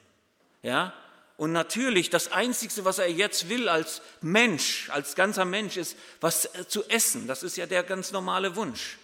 Ja, 0.62 0.92
und 1.40 1.52
natürlich, 1.52 2.10
das 2.10 2.32
Einzige, 2.32 2.84
was 2.84 2.98
er 2.98 3.10
jetzt 3.10 3.48
will 3.48 3.70
als 3.70 4.02
Mensch, 4.20 4.90
als 4.90 5.14
ganzer 5.14 5.46
Mensch, 5.46 5.78
ist, 5.78 5.96
was 6.20 6.50
zu 6.68 6.86
essen. 6.90 7.26
Das 7.26 7.42
ist 7.42 7.56
ja 7.56 7.64
der 7.64 7.82
ganz 7.82 8.12
normale 8.12 8.56
Wunsch. 8.56 8.98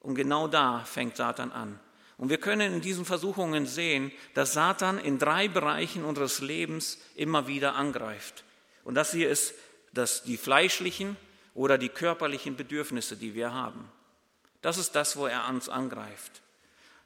Und 0.00 0.16
genau 0.16 0.48
da 0.48 0.80
fängt 0.80 1.16
Satan 1.16 1.50
an. 1.50 1.80
Und 2.18 2.28
wir 2.28 2.36
können 2.36 2.74
in 2.74 2.80
diesen 2.82 3.06
Versuchungen 3.06 3.64
sehen, 3.64 4.12
dass 4.34 4.52
Satan 4.52 4.98
in 4.98 5.18
drei 5.18 5.48
Bereichen 5.48 6.04
unseres 6.04 6.40
Lebens 6.40 6.98
immer 7.14 7.46
wieder 7.46 7.74
angreift. 7.74 8.44
Und 8.84 8.94
das 8.94 9.12
hier 9.12 9.30
ist 9.30 9.54
das, 9.94 10.22
die 10.24 10.36
fleischlichen 10.36 11.16
oder 11.54 11.78
die 11.78 11.88
körperlichen 11.88 12.56
Bedürfnisse, 12.56 13.16
die 13.16 13.34
wir 13.34 13.54
haben. 13.54 13.90
Das 14.60 14.76
ist 14.76 14.94
das, 14.94 15.16
wo 15.16 15.26
er 15.26 15.48
uns 15.48 15.70
angreift. 15.70 16.42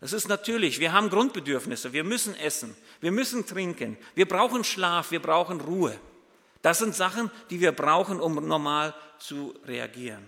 Das 0.01 0.13
ist 0.13 0.29
natürlich, 0.29 0.81
wir 0.81 0.93
haben 0.93 1.11
Grundbedürfnisse, 1.11 1.93
wir 1.93 2.05
müssen 2.05 2.35
essen, 2.35 2.77
wir 3.01 3.13
müssen 3.13 3.47
trinken, 3.47 3.97
wir 4.15 4.27
brauchen 4.27 4.65
Schlaf, 4.65 5.11
wir 5.11 5.21
brauchen 5.21 5.61
Ruhe. 5.61 5.99
Das 6.63 6.79
sind 6.79 6.95
Sachen, 6.95 7.31
die 7.51 7.61
wir 7.61 7.73
brauchen, 7.73 8.21
um 8.21 8.35
normal 8.47 8.95
zu 9.19 9.55
reagieren. 9.67 10.27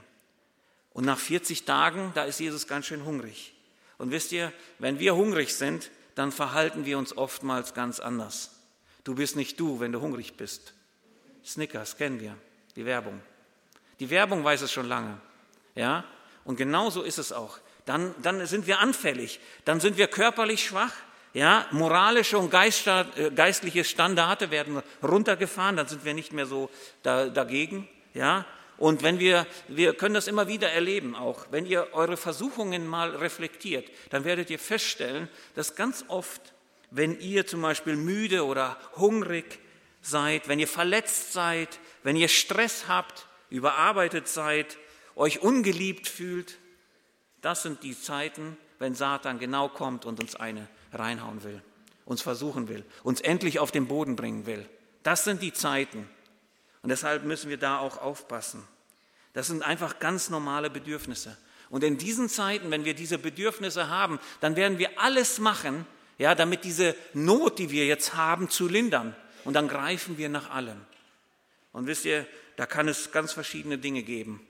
Und 0.92 1.04
nach 1.04 1.18
40 1.18 1.64
Tagen, 1.64 2.12
da 2.14 2.24
ist 2.24 2.40
Jesus 2.40 2.66
ganz 2.66 2.86
schön 2.86 3.04
hungrig. 3.04 3.54
Und 3.98 4.10
wisst 4.10 4.32
ihr, 4.32 4.52
wenn 4.78 4.98
wir 4.98 5.14
hungrig 5.14 5.54
sind, 5.54 5.90
dann 6.14 6.32
verhalten 6.32 6.86
wir 6.86 6.98
uns 6.98 7.16
oftmals 7.16 7.74
ganz 7.74 8.00
anders. 8.00 8.52
Du 9.04 9.14
bist 9.14 9.36
nicht 9.36 9.60
du, 9.60 9.80
wenn 9.80 9.92
du 9.92 10.00
hungrig 10.00 10.36
bist. 10.36 10.72
Snickers 11.44 11.96
kennen 11.96 12.20
wir, 12.20 12.36
die 12.74 12.84
Werbung. 12.84 13.20
Die 14.00 14.10
Werbung 14.10 14.42
weiß 14.42 14.62
es 14.62 14.72
schon 14.72 14.88
lange. 14.88 15.20
Ja? 15.74 16.04
Und 16.44 16.56
genauso 16.56 17.02
ist 17.02 17.18
es 17.18 17.32
auch 17.32 17.58
dann, 17.86 18.14
dann 18.20 18.44
sind 18.46 18.66
wir 18.66 18.80
anfällig, 18.80 19.40
dann 19.64 19.80
sind 19.80 19.96
wir 19.96 20.08
körperlich 20.08 20.64
schwach, 20.64 20.92
ja, 21.32 21.66
moralische 21.70 22.38
und 22.38 22.52
äh, 22.52 23.30
geistliche 23.34 23.84
Standarte 23.84 24.50
werden 24.50 24.82
runtergefahren, 25.02 25.76
dann 25.76 25.86
sind 25.86 26.04
wir 26.04 26.14
nicht 26.14 26.32
mehr 26.32 26.46
so 26.46 26.70
da, 27.02 27.26
dagegen, 27.26 27.88
ja. 28.14 28.44
Und 28.78 29.02
wenn 29.02 29.18
wir, 29.18 29.46
wir 29.68 29.94
können 29.94 30.14
das 30.14 30.28
immer 30.28 30.48
wieder 30.48 30.70
erleben 30.70 31.14
auch, 31.14 31.46
wenn 31.50 31.64
ihr 31.64 31.88
eure 31.92 32.18
Versuchungen 32.18 32.86
mal 32.86 33.16
reflektiert, 33.16 33.90
dann 34.10 34.24
werdet 34.24 34.50
ihr 34.50 34.58
feststellen, 34.58 35.28
dass 35.54 35.76
ganz 35.76 36.04
oft, 36.08 36.52
wenn 36.90 37.18
ihr 37.20 37.46
zum 37.46 37.62
Beispiel 37.62 37.96
müde 37.96 38.44
oder 38.44 38.76
hungrig 38.96 39.58
seid, 40.02 40.48
wenn 40.48 40.58
ihr 40.58 40.68
verletzt 40.68 41.32
seid, 41.32 41.78
wenn 42.02 42.16
ihr 42.16 42.28
Stress 42.28 42.84
habt, 42.86 43.26
überarbeitet 43.48 44.28
seid, 44.28 44.76
euch 45.14 45.40
ungeliebt 45.40 46.06
fühlt, 46.06 46.58
das 47.40 47.62
sind 47.62 47.82
die 47.82 47.98
Zeiten, 47.98 48.56
wenn 48.78 48.94
Satan 48.94 49.38
genau 49.38 49.68
kommt 49.68 50.04
und 50.04 50.20
uns 50.20 50.34
eine 50.34 50.68
reinhauen 50.92 51.42
will, 51.44 51.62
uns 52.04 52.22
versuchen 52.22 52.68
will, 52.68 52.84
uns 53.02 53.20
endlich 53.20 53.58
auf 53.58 53.70
den 53.70 53.88
Boden 53.88 54.16
bringen 54.16 54.46
will. 54.46 54.68
Das 55.02 55.24
sind 55.24 55.42
die 55.42 55.52
Zeiten. 55.52 56.08
Und 56.82 56.90
deshalb 56.90 57.24
müssen 57.24 57.50
wir 57.50 57.58
da 57.58 57.78
auch 57.78 57.98
aufpassen. 57.98 58.62
Das 59.32 59.48
sind 59.48 59.62
einfach 59.62 59.98
ganz 59.98 60.30
normale 60.30 60.70
Bedürfnisse. 60.70 61.36
Und 61.68 61.84
in 61.84 61.98
diesen 61.98 62.28
Zeiten, 62.28 62.70
wenn 62.70 62.84
wir 62.84 62.94
diese 62.94 63.18
Bedürfnisse 63.18 63.88
haben, 63.88 64.20
dann 64.40 64.56
werden 64.56 64.78
wir 64.78 65.00
alles 65.00 65.38
machen, 65.38 65.86
ja, 66.18 66.34
damit 66.34 66.64
diese 66.64 66.94
Not, 67.12 67.58
die 67.58 67.70
wir 67.70 67.86
jetzt 67.86 68.14
haben, 68.14 68.48
zu 68.48 68.68
lindern. 68.68 69.14
Und 69.44 69.54
dann 69.54 69.68
greifen 69.68 70.16
wir 70.16 70.28
nach 70.28 70.50
allem. 70.50 70.80
Und 71.72 71.86
wisst 71.86 72.04
ihr, 72.04 72.26
da 72.56 72.66
kann 72.66 72.88
es 72.88 73.12
ganz 73.12 73.32
verschiedene 73.32 73.78
Dinge 73.78 74.02
geben, 74.02 74.40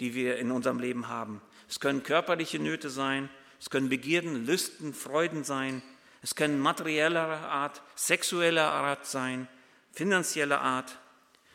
die 0.00 0.14
wir 0.14 0.38
in 0.38 0.50
unserem 0.50 0.80
Leben 0.80 1.08
haben. 1.08 1.42
Es 1.70 1.78
können 1.78 2.02
körperliche 2.02 2.58
Nöte 2.58 2.90
sein, 2.90 3.30
es 3.60 3.70
können 3.70 3.88
Begierden, 3.88 4.44
Lüsten, 4.44 4.92
Freuden 4.92 5.44
sein, 5.44 5.82
es 6.20 6.34
können 6.34 6.58
materieller 6.58 7.48
Art, 7.48 7.80
sexueller 7.94 8.72
Art 8.72 9.06
sein, 9.06 9.46
finanzieller 9.92 10.60
Art. 10.60 10.98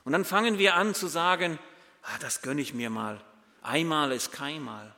Und 0.05 0.13
dann 0.13 0.23
fangen 0.23 0.57
wir 0.57 0.75
an 0.75 0.95
zu 0.95 1.07
sagen, 1.07 1.59
ah, 2.01 2.17
das 2.21 2.41
gönne 2.41 2.61
ich 2.61 2.73
mir 2.73 2.89
mal. 2.89 3.21
Einmal 3.61 4.13
ist 4.13 4.31
keinmal. 4.31 4.95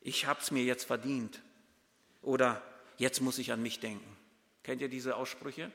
Ich 0.00 0.26
habe 0.26 0.40
es 0.40 0.50
mir 0.50 0.64
jetzt 0.64 0.84
verdient. 0.84 1.40
Oder 2.20 2.60
jetzt 2.96 3.20
muss 3.20 3.38
ich 3.38 3.52
an 3.52 3.62
mich 3.62 3.78
denken. 3.78 4.16
Kennt 4.64 4.80
ihr 4.80 4.88
diese 4.88 5.14
Aussprüche? 5.14 5.70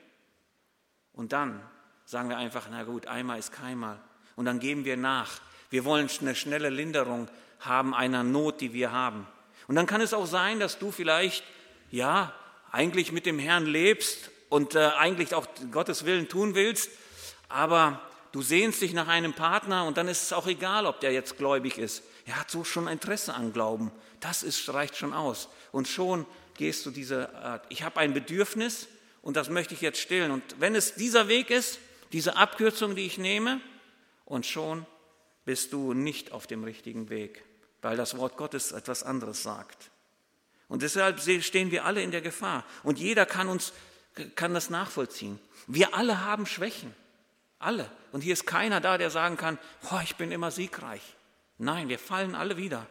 Und 1.14 1.32
dann 1.32 1.62
sagen 2.04 2.28
wir 2.28 2.36
einfach, 2.36 2.68
na 2.70 2.82
gut, 2.82 3.06
einmal 3.06 3.38
ist 3.38 3.52
keinmal. 3.52 3.98
Und 4.36 4.44
dann 4.44 4.60
geben 4.60 4.84
wir 4.84 4.98
nach. 4.98 5.40
Wir 5.70 5.86
wollen 5.86 6.10
eine 6.20 6.34
schnelle 6.34 6.68
Linderung 6.68 7.30
haben 7.60 7.94
einer 7.94 8.22
Not, 8.22 8.60
die 8.60 8.72
wir 8.72 8.92
haben. 8.92 9.26
Und 9.68 9.76
dann 9.76 9.86
kann 9.86 10.00
es 10.00 10.14
auch 10.14 10.26
sein, 10.26 10.58
dass 10.58 10.78
du 10.78 10.90
vielleicht, 10.90 11.44
ja, 11.90 12.34
eigentlich 12.72 13.12
mit 13.12 13.26
dem 13.26 13.38
Herrn 13.38 13.66
lebst 13.66 14.30
und 14.48 14.74
äh, 14.74 14.90
eigentlich 14.98 15.34
auch 15.34 15.46
Gottes 15.70 16.04
Willen 16.04 16.28
tun 16.28 16.54
willst, 16.54 16.90
aber 17.48 18.00
du 18.32 18.42
sehnst 18.42 18.80
dich 18.80 18.92
nach 18.92 19.08
einem 19.08 19.32
Partner 19.32 19.84
und 19.84 19.96
dann 19.96 20.08
ist 20.08 20.22
es 20.22 20.32
auch 20.32 20.46
egal, 20.46 20.86
ob 20.86 21.00
der 21.00 21.12
jetzt 21.12 21.36
gläubig 21.36 21.78
ist. 21.78 22.02
Er 22.26 22.38
hat 22.38 22.50
so 22.50 22.64
schon 22.64 22.88
Interesse 22.88 23.34
an 23.34 23.52
Glauben. 23.52 23.90
Das 24.20 24.42
ist, 24.42 24.72
reicht 24.72 24.96
schon 24.96 25.12
aus. 25.12 25.48
Und 25.72 25.88
schon 25.88 26.26
gehst 26.54 26.84
du 26.86 26.90
diese 26.90 27.34
Art. 27.34 27.64
Ich 27.68 27.82
habe 27.82 28.00
ein 28.00 28.14
Bedürfnis 28.14 28.88
und 29.22 29.36
das 29.36 29.48
möchte 29.48 29.74
ich 29.74 29.80
jetzt 29.80 30.00
stillen. 30.00 30.30
Und 30.30 30.42
wenn 30.58 30.74
es 30.74 30.94
dieser 30.94 31.28
Weg 31.28 31.50
ist, 31.50 31.78
diese 32.12 32.36
Abkürzung, 32.36 32.94
die 32.94 33.06
ich 33.06 33.18
nehme, 33.18 33.60
und 34.24 34.46
schon 34.46 34.86
bist 35.44 35.72
du 35.72 35.92
nicht 35.92 36.32
auf 36.32 36.46
dem 36.46 36.62
richtigen 36.62 37.08
Weg, 37.08 37.42
weil 37.82 37.96
das 37.96 38.16
Wort 38.16 38.36
Gottes 38.36 38.72
etwas 38.72 39.02
anderes 39.02 39.42
sagt. 39.42 39.90
Und 40.68 40.82
deshalb 40.82 41.20
stehen 41.20 41.70
wir 41.70 41.84
alle 41.84 42.02
in 42.02 42.12
der 42.12 42.20
Gefahr. 42.20 42.64
Und 42.82 42.98
jeder 42.98 43.26
kann 43.26 43.48
uns, 43.48 43.72
kann 44.36 44.54
das 44.54 44.70
nachvollziehen. 44.70 45.40
Wir 45.66 45.94
alle 45.94 46.24
haben 46.24 46.46
Schwächen. 46.46 46.94
Alle. 47.58 47.90
Und 48.12 48.22
hier 48.22 48.32
ist 48.32 48.46
keiner 48.46 48.80
da, 48.80 48.96
der 48.96 49.10
sagen 49.10 49.36
kann, 49.36 49.58
oh, 49.90 49.98
ich 50.02 50.16
bin 50.16 50.32
immer 50.32 50.50
siegreich. 50.50 51.02
Nein, 51.58 51.88
wir 51.88 51.98
fallen 51.98 52.34
alle 52.34 52.56
wieder. 52.56 52.86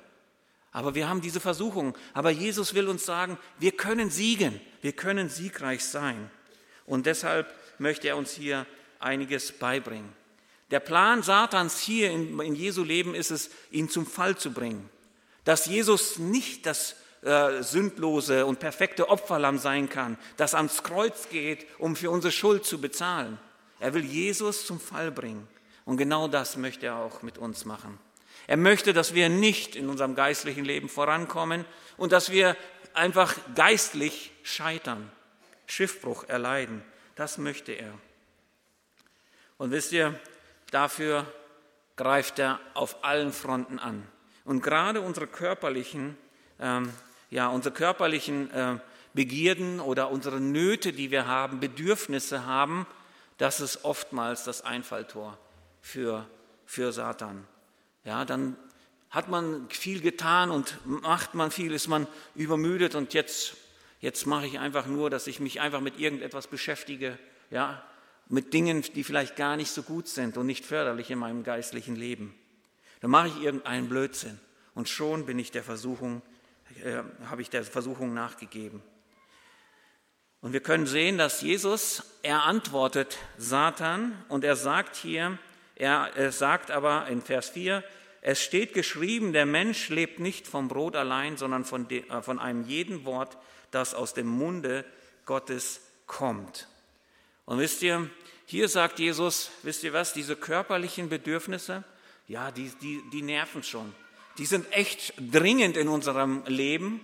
Aber 0.71 0.93
wir 0.93 1.09
haben 1.09 1.21
diese 1.21 1.39
Versuchung. 1.39 1.97
Aber 2.13 2.29
Jesus 2.29 2.73
will 2.73 2.87
uns 2.87 3.05
sagen, 3.05 3.37
wir 3.57 3.71
können 3.71 4.11
siegen, 4.11 4.59
wir 4.81 4.91
können 4.91 5.29
siegreich 5.29 5.83
sein. 5.83 6.29
Und 6.85 7.05
deshalb 7.05 7.53
möchte 7.79 8.07
er 8.07 8.17
uns 8.17 8.31
hier 8.31 8.65
einiges 8.99 9.51
beibringen. 9.53 10.13
Der 10.71 10.79
Plan 10.79 11.23
Satans 11.23 11.79
hier 11.79 12.11
in, 12.11 12.39
in 12.39 12.55
Jesu 12.55 12.83
Leben 12.83 13.15
ist 13.15 13.31
es, 13.31 13.49
ihn 13.71 13.89
zum 13.89 14.05
Fall 14.05 14.37
zu 14.37 14.51
bringen. 14.51 14.89
Dass 15.43 15.65
Jesus 15.65 16.19
nicht 16.19 16.65
das 16.65 16.95
äh, 17.21 17.63
sündlose 17.63 18.45
und 18.45 18.59
perfekte 18.59 19.09
Opferlamm 19.09 19.57
sein 19.57 19.89
kann, 19.89 20.17
das 20.37 20.53
ans 20.53 20.83
Kreuz 20.83 21.29
geht, 21.29 21.65
um 21.79 21.95
für 21.95 22.11
unsere 22.11 22.31
Schuld 22.31 22.65
zu 22.65 22.79
bezahlen. 22.79 23.39
Er 23.79 23.93
will 23.93 24.05
Jesus 24.05 24.65
zum 24.65 24.79
Fall 24.79 25.11
bringen. 25.11 25.47
Und 25.85 25.97
genau 25.97 26.27
das 26.27 26.55
möchte 26.55 26.87
er 26.87 26.97
auch 26.97 27.23
mit 27.23 27.37
uns 27.37 27.65
machen. 27.65 27.97
Er 28.45 28.57
möchte, 28.57 28.93
dass 28.93 29.13
wir 29.13 29.29
nicht 29.29 29.75
in 29.75 29.89
unserem 29.89 30.15
geistlichen 30.15 30.65
Leben 30.65 30.89
vorankommen 30.89 31.65
und 31.97 32.11
dass 32.11 32.31
wir 32.31 32.55
einfach 32.93 33.35
geistlich 33.55 34.31
scheitern, 34.43 35.11
Schiffbruch 35.65 36.25
erleiden. 36.27 36.83
Das 37.15 37.37
möchte 37.37 37.71
er. 37.71 37.93
Und 39.57 39.71
wisst 39.71 39.91
ihr, 39.91 40.19
dafür 40.71 41.25
greift 41.95 42.39
er 42.39 42.59
auf 42.73 43.03
allen 43.03 43.33
Fronten 43.33 43.79
an. 43.79 44.07
Und 44.45 44.61
gerade 44.61 45.01
unsere 45.01 45.27
körperlichen, 45.27 46.17
ähm, 46.59 46.91
ja, 47.29 47.47
unsere 47.49 47.73
körperlichen 47.73 48.51
äh, 48.51 48.79
Begierden 49.13 49.79
oder 49.79 50.09
unsere 50.09 50.39
Nöte, 50.39 50.93
die 50.93 51.11
wir 51.11 51.27
haben, 51.27 51.59
Bedürfnisse 51.59 52.45
haben, 52.45 52.87
das 53.37 53.59
ist 53.59 53.83
oftmals 53.85 54.43
das 54.43 54.61
Einfalltor 54.61 55.37
für, 55.81 56.25
für 56.65 56.91
Satan. 56.91 57.47
Ja, 58.03 58.25
dann 58.25 58.55
hat 59.09 59.27
man 59.29 59.69
viel 59.69 60.01
getan 60.01 60.51
und 60.51 60.77
macht 60.85 61.35
man 61.35 61.51
viel, 61.51 61.73
ist 61.73 61.87
man 61.87 62.07
übermüdet 62.35 62.95
und 62.95 63.13
jetzt, 63.13 63.55
jetzt 63.99 64.27
mache 64.27 64.45
ich 64.45 64.59
einfach 64.59 64.85
nur, 64.85 65.09
dass 65.09 65.27
ich 65.27 65.39
mich 65.39 65.61
einfach 65.61 65.81
mit 65.81 65.99
irgendetwas 65.99 66.47
beschäftige, 66.47 67.17
ja, 67.49 67.83
mit 68.29 68.53
Dingen, 68.53 68.83
die 68.93 69.03
vielleicht 69.03 69.35
gar 69.35 69.57
nicht 69.57 69.71
so 69.71 69.83
gut 69.83 70.07
sind 70.07 70.37
und 70.37 70.45
nicht 70.45 70.65
förderlich 70.65 71.09
in 71.11 71.19
meinem 71.19 71.43
geistlichen 71.43 71.95
Leben. 71.95 72.35
Dann 73.01 73.11
mache 73.11 73.27
ich 73.27 73.41
irgendeinen 73.41 73.89
Blödsinn 73.89 74.39
und 74.75 74.87
schon 74.87 75.25
bin 75.25 75.39
ich 75.39 75.51
der 75.51 75.63
Versuchung, 75.63 76.21
äh, 76.83 77.01
habe 77.25 77.41
ich 77.41 77.49
der 77.49 77.63
Versuchung 77.63 78.13
nachgegeben. 78.13 78.81
Und 80.41 80.53
wir 80.53 80.61
können 80.61 80.85
sehen, 80.85 81.17
dass 81.17 81.41
Jesus, 81.41 82.03
er 82.23 82.43
antwortet 82.43 83.17
Satan 83.37 84.13
und 84.29 84.43
er 84.43 84.55
sagt 84.55 84.95
hier, 84.95 85.37
er, 85.75 86.11
er 86.15 86.31
sagt 86.31 86.71
aber 86.71 87.07
in 87.07 87.21
Vers 87.21 87.49
4, 87.49 87.83
es 88.21 88.41
steht 88.41 88.73
geschrieben, 88.73 89.33
der 89.33 89.45
Mensch 89.45 89.89
lebt 89.89 90.19
nicht 90.19 90.45
vom 90.45 90.67
Brot 90.67 90.95
allein, 90.95 91.37
sondern 91.37 91.65
von, 91.65 91.87
de, 91.87 92.07
äh, 92.09 92.21
von 92.21 92.37
einem 92.37 92.65
jeden 92.65 93.05
Wort, 93.05 93.37
das 93.71 93.93
aus 93.93 94.13
dem 94.13 94.27
Munde 94.27 94.85
Gottes 95.25 95.81
kommt. 96.05 96.67
Und 97.49 97.57
wisst 97.57 97.81
ihr, 97.81 98.07
hier 98.45 98.69
sagt 98.69 98.99
Jesus, 98.99 99.49
wisst 99.63 99.83
ihr 99.83 99.91
was, 99.91 100.13
diese 100.13 100.35
körperlichen 100.35 101.09
Bedürfnisse, 101.09 101.83
ja, 102.27 102.51
die, 102.51 102.71
die, 102.79 103.01
die 103.11 103.23
nerven 103.23 103.63
schon. 103.63 103.91
Die 104.37 104.45
sind 104.45 104.71
echt 104.71 105.15
dringend 105.17 105.75
in 105.75 105.87
unserem 105.87 106.43
Leben, 106.45 107.01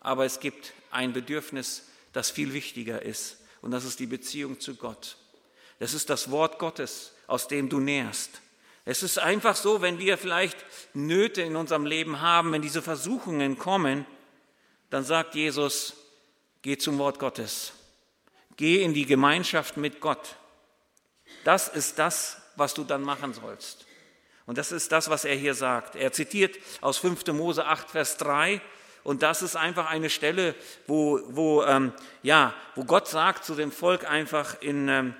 aber 0.00 0.24
es 0.24 0.40
gibt 0.40 0.72
ein 0.90 1.12
Bedürfnis, 1.12 1.86
das 2.12 2.28
viel 2.28 2.54
wichtiger 2.54 3.02
ist, 3.02 3.38
und 3.60 3.70
das 3.70 3.84
ist 3.84 4.00
die 4.00 4.08
Beziehung 4.08 4.58
zu 4.58 4.74
Gott. 4.74 5.16
Das 5.78 5.94
ist 5.94 6.10
das 6.10 6.32
Wort 6.32 6.58
Gottes, 6.58 7.12
aus 7.28 7.46
dem 7.46 7.68
du 7.68 7.78
nährst. 7.78 8.40
Es 8.84 9.04
ist 9.04 9.20
einfach 9.20 9.54
so, 9.54 9.80
wenn 9.80 10.00
wir 10.00 10.18
vielleicht 10.18 10.56
Nöte 10.92 11.40
in 11.40 11.54
unserem 11.54 11.86
Leben 11.86 12.20
haben, 12.20 12.50
wenn 12.50 12.62
diese 12.62 12.82
Versuchungen 12.82 13.58
kommen, 13.58 14.06
dann 14.90 15.04
sagt 15.04 15.36
Jesus, 15.36 15.94
geh 16.62 16.76
zum 16.78 16.98
Wort 16.98 17.20
Gottes. 17.20 17.74
Geh 18.56 18.82
in 18.82 18.94
die 18.94 19.06
Gemeinschaft 19.06 19.76
mit 19.76 20.00
Gott. 20.00 20.36
Das 21.44 21.68
ist 21.68 21.98
das, 21.98 22.40
was 22.56 22.74
du 22.74 22.84
dann 22.84 23.02
machen 23.02 23.32
sollst. 23.32 23.86
Und 24.46 24.58
das 24.58 24.72
ist 24.72 24.92
das, 24.92 25.08
was 25.08 25.24
er 25.24 25.36
hier 25.36 25.54
sagt. 25.54 25.96
Er 25.96 26.12
zitiert 26.12 26.58
aus 26.80 26.98
5. 26.98 27.26
Mose 27.28 27.64
8, 27.64 27.90
Vers 27.90 28.16
3. 28.18 28.60
Und 29.04 29.22
das 29.22 29.42
ist 29.42 29.56
einfach 29.56 29.90
eine 29.90 30.10
Stelle, 30.10 30.54
wo, 30.86 31.20
wo, 31.28 31.64
ähm, 31.64 31.92
ja, 32.22 32.54
wo 32.74 32.84
Gott 32.84 33.08
sagt 33.08 33.44
zu 33.44 33.54
dem 33.54 33.72
Volk 33.72 34.08
einfach 34.08 34.60
in 34.60 34.88
ähm, 34.88 35.14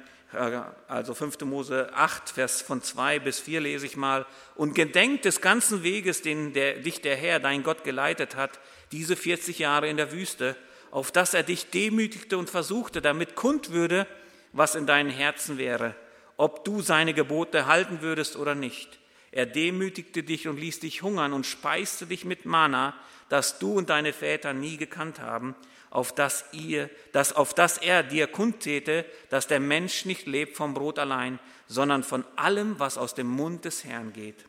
also 0.89 1.15
5. 1.15 1.41
Mose 1.43 1.91
8, 1.95 2.31
Vers 2.31 2.63
von 2.63 2.83
2 2.83 3.19
bis 3.19 3.41
4 3.41 3.61
lese 3.61 3.87
ich 3.87 3.97
mal, 3.97 4.25
und 4.55 4.75
gedenkt 4.75 5.25
des 5.25 5.41
ganzen 5.41 5.83
Weges, 5.83 6.23
den 6.23 6.53
der, 6.53 6.79
dich 6.79 7.01
der 7.01 7.17
Herr, 7.17 7.39
dein 7.39 7.63
Gott, 7.63 7.85
geleitet 7.85 8.37
hat, 8.37 8.59
diese 8.93 9.17
40 9.17 9.59
Jahre 9.59 9.89
in 9.89 9.97
der 9.97 10.13
Wüste, 10.13 10.57
auf 10.93 11.11
dass 11.11 11.35
er 11.35 11.43
dich 11.43 11.71
demütigte 11.71 12.39
und 12.39 12.51
versuchte, 12.51 13.03
damit 13.03 13.35
kund 13.35 13.71
würde, 13.71 14.07
was 14.53 14.77
in 14.77 14.87
deinen 14.87 15.11
Herzen 15.11 15.57
wäre, 15.59 15.97
ob 16.37 16.65
du 16.65 16.83
seine 16.83 17.15
Gebote 17.15 17.67
halten 17.67 18.03
würdest 18.03 18.37
oder 18.37 18.55
nicht. 18.55 19.01
Er 19.33 19.47
demütigte 19.47 20.23
dich 20.23 20.47
und 20.47 20.61
ließ 20.61 20.81
dich 20.81 21.03
hungern 21.03 21.33
und 21.33 21.47
speiste 21.47 22.07
dich 22.07 22.27
mit 22.27 22.45
Mana, 22.45 22.95
das 23.31 23.59
du 23.59 23.73
und 23.73 23.89
deine 23.89 24.13
Väter 24.13 24.53
nie 24.53 24.77
gekannt 24.77 25.19
haben, 25.19 25.57
auf 25.89 26.15
das, 26.15 26.45
ihr, 26.53 26.91
das, 27.13 27.33
auf 27.33 27.55
das 27.55 27.79
er 27.79 28.03
dir 28.03 28.27
kundtäte, 28.27 29.07
dass 29.31 29.47
der 29.47 29.61
Mensch 29.61 30.05
nicht 30.05 30.27
lebt 30.27 30.59
vom 30.59 30.75
Brot 30.75 30.99
allein, 30.99 31.39
sondern 31.69 32.03
von 32.03 32.25
allem, 32.37 32.79
was 32.79 32.99
aus 32.99 33.15
dem 33.15 33.29
Mund 33.29 33.65
des 33.65 33.85
Herrn 33.85 34.13
geht. 34.13 34.45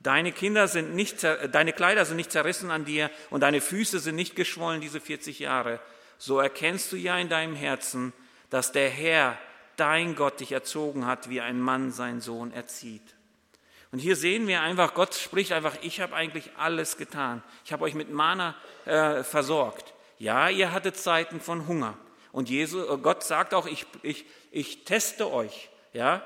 Deine, 0.00 0.30
Kinder 0.32 0.68
sind 0.68 0.94
nicht, 0.94 1.24
deine 1.24 1.72
Kleider 1.72 2.04
sind 2.04 2.16
nicht 2.16 2.30
zerrissen 2.30 2.70
an 2.70 2.84
dir 2.84 3.10
und 3.30 3.40
deine 3.40 3.60
Füße 3.60 3.98
sind 3.98 4.14
nicht 4.14 4.36
geschwollen 4.36 4.80
diese 4.80 5.00
40 5.00 5.40
Jahre. 5.40 5.80
So 6.18 6.38
erkennst 6.38 6.92
du 6.92 6.96
ja 6.96 7.18
in 7.18 7.28
deinem 7.28 7.56
Herzen, 7.56 8.12
dass 8.50 8.72
der 8.72 8.88
Herr, 8.88 9.36
dein 9.76 10.14
Gott, 10.14 10.40
dich 10.40 10.52
erzogen 10.52 11.06
hat, 11.06 11.30
wie 11.30 11.40
ein 11.40 11.60
Mann 11.60 11.90
seinen 11.90 12.20
Sohn 12.20 12.52
erzieht. 12.52 13.14
Und 13.90 14.00
hier 14.00 14.16
sehen 14.16 14.46
wir 14.46 14.60
einfach, 14.60 14.94
Gott 14.94 15.14
spricht 15.14 15.52
einfach, 15.52 15.76
ich 15.82 16.00
habe 16.00 16.14
eigentlich 16.14 16.50
alles 16.56 16.96
getan. 16.96 17.42
Ich 17.64 17.72
habe 17.72 17.84
euch 17.84 17.94
mit 17.94 18.10
Mana 18.10 18.54
äh, 18.84 19.22
versorgt. 19.22 19.94
Ja, 20.18 20.48
ihr 20.48 20.72
hattet 20.72 20.96
Zeiten 20.96 21.40
von 21.40 21.66
Hunger. 21.66 21.96
Und 22.32 22.50
Jesus, 22.50 22.88
äh, 22.88 22.98
Gott 22.98 23.24
sagt 23.24 23.54
auch, 23.54 23.66
ich, 23.66 23.86
ich, 24.02 24.26
ich 24.50 24.84
teste 24.84 25.32
euch. 25.32 25.70
Ja, 25.92 26.22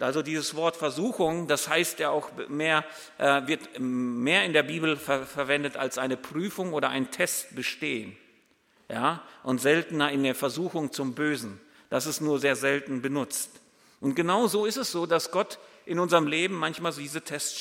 also 0.00 0.22
dieses 0.22 0.54
Wort 0.54 0.76
Versuchung, 0.76 1.46
das 1.46 1.68
heißt 1.68 1.98
ja 1.98 2.10
auch 2.10 2.30
mehr, 2.48 2.84
äh, 3.18 3.46
wird 3.46 3.78
mehr 3.78 4.44
in 4.44 4.52
der 4.52 4.62
Bibel 4.62 4.96
ver 4.96 5.26
verwendet 5.26 5.76
als 5.76 5.98
eine 5.98 6.16
Prüfung 6.16 6.72
oder 6.72 6.88
ein 6.88 7.10
Test 7.10 7.54
bestehen. 7.54 8.16
Ja, 8.88 9.22
und 9.44 9.60
seltener 9.60 10.10
in 10.10 10.24
der 10.24 10.34
Versuchung 10.34 10.92
zum 10.92 11.14
Bösen. 11.14 11.60
Das 11.90 12.06
ist 12.06 12.20
nur 12.20 12.40
sehr 12.40 12.56
selten 12.56 13.02
benutzt. 13.02 13.50
Und 14.00 14.14
genau 14.16 14.48
so 14.48 14.66
ist 14.66 14.78
es 14.78 14.90
so, 14.90 15.06
dass 15.06 15.30
Gott 15.30 15.58
in 15.86 16.00
unserem 16.00 16.26
Leben 16.26 16.54
manchmal 16.56 16.92
diese 16.92 17.22
Tests 17.22 17.56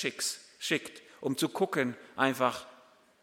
schickt, 0.60 1.02
um 1.22 1.38
zu 1.38 1.50
gucken, 1.50 1.96
einfach, 2.16 2.66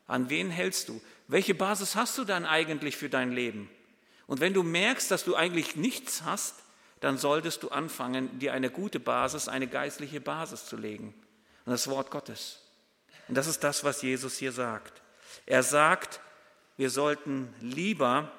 an 0.07 0.31
wen 0.31 0.51
hältst 0.51 0.89
du? 0.89 1.01
welche 1.29 1.55
Basis 1.55 1.97
hast 1.97 2.19
du 2.19 2.25
dann 2.25 2.45
eigentlich 2.45 2.97
für 2.97 3.09
dein 3.09 3.33
Leben? 3.33 3.69
Und 4.27 4.41
wenn 4.41 4.55
du 4.55 4.63
merkst, 4.63 5.11
dass 5.11 5.25
du 5.25 5.35
eigentlich 5.35 5.77
nichts 5.77 6.23
hast, 6.23 6.63
dann 7.07 7.19
solltest 7.19 7.63
du 7.63 7.69
anfangen, 7.69 8.41
dir 8.41 8.53
eine 8.53 8.69
gute 8.69 8.99
Basis, 8.99 9.47
eine 9.47 9.69
geistliche 9.69 10.21
Basis 10.21 10.67
zu 10.67 10.77
legen. 10.77 11.15
Und 11.65 11.71
das 11.71 11.87
Wort 11.89 12.11
Gottes. 12.11 12.59
Und 13.29 13.37
das 13.37 13.47
ist 13.47 13.63
das, 13.63 13.85
was 13.85 14.03
Jesus 14.03 14.37
hier 14.37 14.51
sagt. 14.51 15.03
Er 15.47 15.63
sagt, 15.63 16.21
wir 16.77 16.91
sollten 16.91 17.55
lieber 17.61 18.33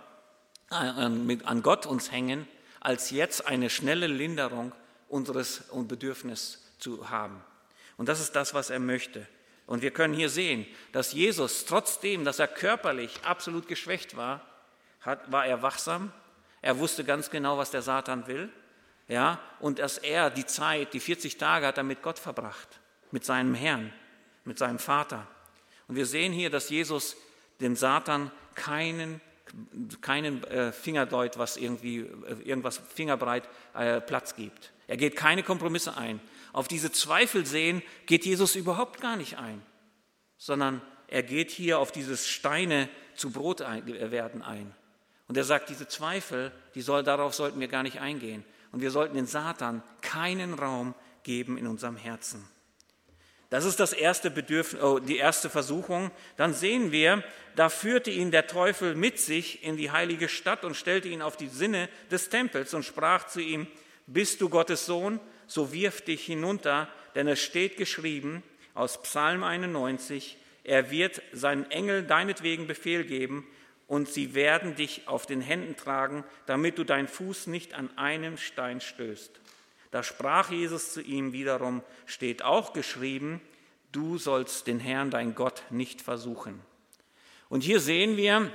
an 0.70 1.62
Gott 1.64 1.86
uns 1.86 2.12
hängen, 2.12 2.46
als 2.82 3.10
jetzt 3.10 3.48
eine 3.48 3.70
schnelle 3.70 4.08
Linderung 4.08 4.74
unseres 5.08 5.64
Bedürfnisses 5.74 6.62
zu 6.78 7.10
haben. 7.10 7.42
Und 7.96 8.10
das 8.10 8.20
ist 8.20 8.36
das, 8.36 8.54
was 8.54 8.70
er 8.70 8.80
möchte. 8.80 9.26
Und 9.66 9.82
wir 9.82 9.92
können 9.92 10.14
hier 10.14 10.30
sehen, 10.30 10.66
dass 10.92 11.14
Jesus, 11.14 11.64
trotzdem, 11.64 12.26
dass 12.26 12.40
er 12.40 12.50
körperlich 12.50 13.22
absolut 13.24 13.70
geschwächt 13.70 14.18
war, 14.18 14.46
hat, 15.00 15.32
war 15.32 15.46
er 15.46 15.62
wachsam. 15.62 16.12
Er 16.68 16.80
wusste 16.80 17.06
ganz 17.06 17.30
genau, 17.30 17.58
was 17.58 17.72
der 17.72 17.82
Satan 17.82 18.28
will. 18.28 18.50
Ja, 19.08 19.40
und 19.62 19.80
dass 19.80 19.98
er 19.98 20.30
die 20.30 20.46
Zeit, 20.46 20.94
die 20.94 21.00
40 21.00 21.38
Tage 21.38 21.66
hat 21.66 21.78
er 21.78 21.86
mit 21.86 22.02
Gott 22.02 22.20
verbracht, 22.20 22.82
mit 23.10 23.24
seinem 23.24 23.56
Herrn, 23.56 23.94
mit 24.44 24.58
seinem 24.58 24.78
Vater. 24.78 25.26
Und 25.88 25.96
wir 25.96 26.06
sehen 26.06 26.34
hier, 26.34 26.50
dass 26.50 26.70
Jesus 26.70 27.16
dem 27.62 27.78
Satan 27.78 28.32
keinen, 28.56 29.22
keinen 30.02 30.44
äh, 30.44 30.74
Fingerdeut, 30.74 31.38
was 31.38 31.56
irgendwie, 31.56 32.00
äh, 32.00 32.34
irgendwas 32.44 32.82
fingerbreit 32.94 33.48
äh, 33.74 34.02
Platz 34.02 34.36
gibt. 34.36 34.74
Er 34.88 34.98
geht 34.98 35.16
keine 35.16 35.44
Kompromisse 35.44 35.96
ein. 35.96 36.20
Auf 36.52 36.68
diese 36.68 36.92
Zweifel 36.92 37.46
sehen 37.46 37.82
geht 38.08 38.26
Jesus 38.26 38.58
überhaupt 38.58 39.00
gar 39.00 39.16
nicht 39.16 39.38
ein, 39.38 39.62
sondern 40.38 40.82
er 41.08 41.24
geht 41.24 41.50
hier 41.50 41.80
auf 41.80 41.94
dieses 41.94 42.28
Steine 42.28 42.90
zu 43.16 43.32
Brot 43.32 43.62
werden 43.62 44.42
ein. 44.42 44.76
Und 45.28 45.38
er 45.38 45.44
sagt, 45.44 45.70
diese 45.70 45.88
Zweifel, 45.88 46.52
die 46.76 46.82
soll, 46.82 47.04
darauf 47.04 47.34
sollten 47.34 47.60
wir 47.60 47.68
gar 47.68 47.84
nicht 47.84 48.00
eingehen. 48.00 48.46
Und 48.72 48.82
wir 48.82 48.92
sollten 48.92 49.16
den 49.16 49.28
Satan 49.28 49.84
keinen 50.02 50.54
Raum 50.54 50.96
geben 51.24 51.58
in 51.58 51.68
unserem 51.68 51.98
Herzen. 51.98 52.48
Das 53.50 53.64
ist 53.64 53.80
das 53.80 53.94
erste 53.94 54.30
Bedürfnis, 54.30 54.82
oh, 54.82 55.00
die 55.00 55.18
erste 55.18 55.50
Versuchung. 55.50 56.12
Dann 56.36 56.54
sehen 56.54 56.92
wir, 56.92 57.24
da 57.56 57.70
führte 57.70 58.12
ihn 58.12 58.32
der 58.32 58.48
Teufel 58.48 58.94
mit 58.94 59.20
sich 59.20 59.64
in 59.64 59.78
die 59.78 59.92
heilige 59.92 60.28
Stadt 60.28 60.66
und 60.66 60.76
stellte 60.76 61.08
ihn 61.08 61.22
auf 61.22 61.38
die 61.38 61.48
Sinne 61.48 61.88
des 62.12 62.30
Tempels 62.30 62.74
und 62.74 62.84
sprach 62.84 63.28
zu 63.28 63.40
ihm, 63.40 63.68
bist 64.06 64.42
du 64.42 64.50
Gottes 64.50 64.86
Sohn, 64.86 65.20
so 65.48 65.72
wirf 65.72 66.02
dich 66.02 66.26
hinunter, 66.26 66.90
denn 67.16 67.28
es 67.28 67.40
steht 67.40 67.78
geschrieben 67.78 68.44
aus 68.74 69.02
Psalm 69.02 69.44
91, 69.44 70.38
er 70.64 70.92
wird 70.92 71.22
seinen 71.32 71.72
Engel 71.72 72.04
deinetwegen 72.04 72.68
Befehl 72.68 73.06
geben 73.06 73.48
und 73.88 74.10
sie 74.10 74.36
werden 74.36 74.76
dich 74.76 75.08
auf 75.08 75.26
den 75.26 75.42
Händen 75.42 75.76
tragen, 75.76 76.24
damit 76.46 76.78
du 76.78 76.84
deinen 76.84 77.08
Fuß 77.08 77.48
nicht 77.48 77.74
an 77.74 77.90
einem 77.98 78.38
Stein 78.38 78.82
stößt. 78.82 79.40
Da 79.92 80.04
sprach 80.04 80.52
Jesus 80.52 80.92
zu 80.92 81.02
ihm 81.02 81.32
wiederum, 81.32 81.82
steht 82.06 82.44
auch 82.44 82.74
geschrieben, 82.74 83.42
du 83.94 84.18
sollst 84.18 84.68
den 84.68 84.80
Herrn, 84.80 85.10
dein 85.10 85.34
Gott, 85.34 85.64
nicht 85.70 86.02
versuchen. 86.02 86.62
Und 87.50 87.62
hier 87.64 87.80
sehen 87.80 88.18
wir, 88.18 88.52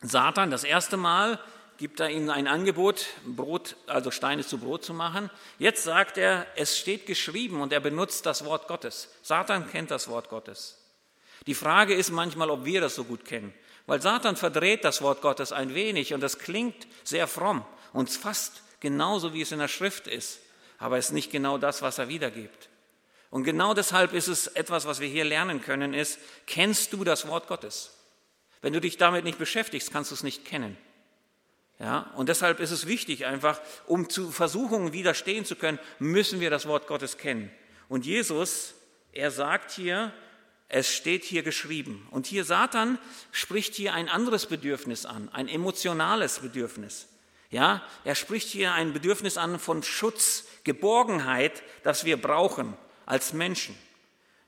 Satan 0.00 0.50
das 0.50 0.64
erste 0.64 0.96
Mal 0.96 1.40
gibt 1.78 1.98
er 1.98 2.10
ihnen 2.10 2.30
ein 2.30 2.46
Angebot, 2.46 3.06
Brot, 3.26 3.76
also 3.88 4.12
Steine 4.12 4.44
zu 4.44 4.58
Brot 4.58 4.84
zu 4.84 4.94
machen. 4.94 5.30
Jetzt 5.58 5.82
sagt 5.82 6.16
er, 6.16 6.46
es 6.54 6.78
steht 6.78 7.06
geschrieben 7.06 7.60
und 7.60 7.72
er 7.72 7.80
benutzt 7.80 8.24
das 8.24 8.44
Wort 8.44 8.68
Gottes. 8.68 9.08
Satan 9.22 9.68
kennt 9.68 9.90
das 9.90 10.06
Wort 10.06 10.28
Gottes. 10.28 10.78
Die 11.48 11.54
Frage 11.54 11.94
ist 11.94 12.10
manchmal, 12.12 12.50
ob 12.50 12.64
wir 12.64 12.80
das 12.80 12.94
so 12.94 13.02
gut 13.02 13.24
kennen. 13.24 13.52
Weil 13.86 14.00
Satan 14.00 14.36
verdreht 14.36 14.84
das 14.84 15.02
Wort 15.02 15.22
Gottes 15.22 15.52
ein 15.52 15.74
wenig 15.74 16.14
und 16.14 16.20
das 16.20 16.38
klingt 16.38 16.86
sehr 17.04 17.26
fromm 17.26 17.64
und 17.92 18.10
fast 18.10 18.62
genauso, 18.80 19.34
wie 19.34 19.42
es 19.42 19.52
in 19.52 19.58
der 19.58 19.68
Schrift 19.68 20.06
ist. 20.06 20.40
Aber 20.78 20.98
es 20.98 21.06
ist 21.06 21.12
nicht 21.12 21.30
genau 21.30 21.58
das, 21.58 21.82
was 21.82 21.98
er 21.98 22.08
wiedergibt. 22.08 22.68
Und 23.30 23.44
genau 23.44 23.72
deshalb 23.72 24.12
ist 24.12 24.28
es 24.28 24.46
etwas, 24.46 24.84
was 24.84 25.00
wir 25.00 25.08
hier 25.08 25.24
lernen 25.24 25.62
können, 25.62 25.94
ist, 25.94 26.18
kennst 26.46 26.92
du 26.92 27.02
das 27.02 27.26
Wort 27.28 27.48
Gottes? 27.48 27.96
Wenn 28.60 28.72
du 28.72 28.80
dich 28.80 28.98
damit 28.98 29.24
nicht 29.24 29.38
beschäftigst, 29.38 29.90
kannst 29.90 30.10
du 30.10 30.14
es 30.14 30.22
nicht 30.22 30.44
kennen. 30.44 30.76
Ja, 31.78 32.12
und 32.16 32.28
deshalb 32.28 32.60
ist 32.60 32.70
es 32.70 32.86
wichtig 32.86 33.26
einfach, 33.26 33.60
um 33.86 34.08
zu 34.08 34.30
Versuchungen 34.30 34.92
widerstehen 34.92 35.44
zu 35.44 35.56
können, 35.56 35.80
müssen 35.98 36.40
wir 36.40 36.50
das 36.50 36.66
Wort 36.66 36.86
Gottes 36.86 37.18
kennen. 37.18 37.50
Und 37.88 38.06
Jesus, 38.06 38.74
er 39.12 39.30
sagt 39.30 39.72
hier, 39.72 40.12
es 40.72 40.90
steht 40.90 41.22
hier 41.22 41.42
geschrieben. 41.42 42.08
Und 42.10 42.26
hier 42.26 42.44
Satan 42.44 42.98
spricht 43.30 43.74
hier 43.74 43.92
ein 43.92 44.08
anderes 44.08 44.46
Bedürfnis 44.46 45.04
an, 45.04 45.28
ein 45.32 45.46
emotionales 45.46 46.38
Bedürfnis. 46.38 47.08
Ja, 47.50 47.82
er 48.04 48.14
spricht 48.14 48.48
hier 48.48 48.72
ein 48.72 48.94
Bedürfnis 48.94 49.36
an 49.36 49.58
von 49.58 49.82
Schutz, 49.82 50.44
Geborgenheit, 50.64 51.62
das 51.82 52.06
wir 52.06 52.20
brauchen 52.20 52.74
als 53.04 53.34
Menschen. 53.34 53.76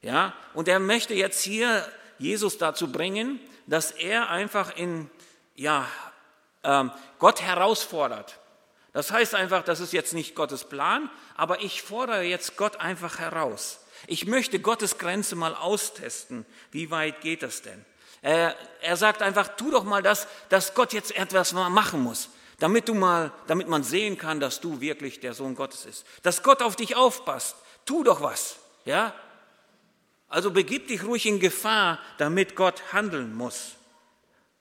Ja, 0.01 0.35
und 0.55 0.67
er 0.67 0.81
möchte 0.81 1.13
jetzt 1.13 1.43
hier 1.43 1.87
Jesus 2.19 2.57
dazu 2.57 2.91
bringen, 2.91 3.39
dass 3.67 3.91
er 3.91 4.31
einfach 4.31 4.75
in, 4.77 5.11
ja, 5.55 5.87
ähm, 6.63 6.91
Gott 7.19 7.43
herausfordert. 7.43 8.39
Das 8.95 9.11
heißt 9.11 9.35
einfach, 9.35 9.63
das 9.63 9.81
ist 9.81 9.93
jetzt 9.93 10.15
nicht 10.15 10.35
Gottes 10.35 10.65
Plan, 10.65 11.11
aber 11.37 11.61
ich 11.63 11.83
fordere 11.83 12.23
jetzt 12.23 12.57
Gott 12.57 12.77
einfach 12.77 13.19
heraus. 13.19 13.84
Ich 14.07 14.27
möchte 14.27 14.59
Gottes 14.59 14.99
Grenze 14.99 15.37
mal 15.37 15.55
austesten. 15.55 16.47
Wie 16.71 16.90
weit 16.90 17.21
geht 17.21 17.43
das 17.43 17.62
denn? 17.62 17.85
Er, 18.23 18.57
er 18.81 18.97
sagt 18.97 19.23
einfach, 19.23 19.49
tu 19.57 19.71
doch 19.71 19.85
mal 19.85 20.03
das, 20.03 20.27
dass 20.49 20.75
Gott 20.75 20.93
jetzt 20.93 21.14
etwas 21.14 21.53
machen 21.53 22.03
muss, 22.03 22.31
damit 22.59 22.88
du 22.88 22.95
mal, 22.95 23.33
damit 23.47 23.69
man 23.69 23.85
sehen 23.85 24.17
kann, 24.17 24.40
dass 24.40 24.61
du 24.61 24.81
wirklich 24.81 25.21
der 25.21 25.35
Sohn 25.35 25.55
Gottes 25.55 25.85
ist. 25.85 26.07
Dass 26.23 26.43
Gott 26.43 26.62
auf 26.62 26.77
dich 26.77 26.97
aufpasst. 26.97 27.57
Tu 27.85 28.03
doch 28.03 28.23
was, 28.23 28.57
ja? 28.87 29.14
Also 30.29 30.51
begib 30.51 30.88
dich 30.88 31.05
ruhig 31.05 31.27
in 31.27 31.38
Gefahr, 31.38 31.99
damit 32.19 32.57
Gott 32.57 32.93
handeln 32.93 33.35
muss. 33.35 33.73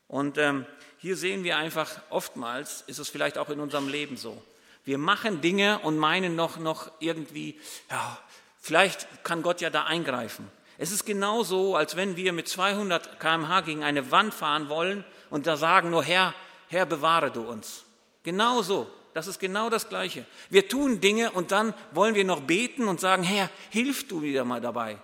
Und 0.08 0.38
ähm, 0.38 0.66
hier 1.00 1.18
sehen 1.18 1.44
wir 1.44 1.58
einfach, 1.58 1.90
oftmals 2.10 2.84
ist 2.88 3.00
es 3.00 3.10
vielleicht 3.10 3.38
auch 3.38 3.50
in 3.50 3.60
unserem 3.60 3.88
Leben 3.88 4.18
so. 4.18 4.42
Wir 4.86 4.98
machen 4.98 5.42
Dinge 5.42 5.80
und 5.80 5.98
meinen 5.98 6.36
noch, 6.36 6.58
noch 6.58 6.92
irgendwie, 7.00 7.60
ja, 7.90 8.20
Vielleicht 8.66 9.26
kann 9.26 9.42
Gott 9.42 9.60
ja 9.60 9.70
da 9.70 9.84
eingreifen. 9.84 10.50
Es 10.78 10.94
ist 10.94 11.04
genauso, 11.04 11.76
als 11.76 11.98
wenn 11.98 12.16
wir 12.16 12.32
mit 12.32 12.48
200 12.48 13.20
km/h 13.20 13.60
gegen 13.60 13.84
eine 13.84 14.10
Wand 14.10 14.34
fahren 14.34 14.70
wollen 14.70 15.04
und 15.30 15.48
da 15.48 15.58
sagen 15.58 15.90
nur, 15.90 16.02
Herr, 16.02 16.34
Herr, 16.70 16.86
bewahre 16.86 17.30
du 17.30 17.42
uns. 17.42 17.84
Genauso. 18.24 18.90
Das 19.14 19.28
ist 19.28 19.40
genau 19.40 19.70
das 19.70 19.90
Gleiche. 19.90 20.26
Wir 20.50 20.70
tun 20.70 21.02
Dinge 21.02 21.32
und 21.32 21.52
dann 21.52 21.74
wollen 21.92 22.16
wir 22.16 22.24
noch 22.24 22.40
beten 22.40 22.88
und 22.88 23.02
sagen, 23.02 23.22
Herr, 23.24 23.50
hilf 23.70 24.08
du 24.08 24.22
wieder 24.22 24.46
mal 24.46 24.62
dabei. 24.62 24.98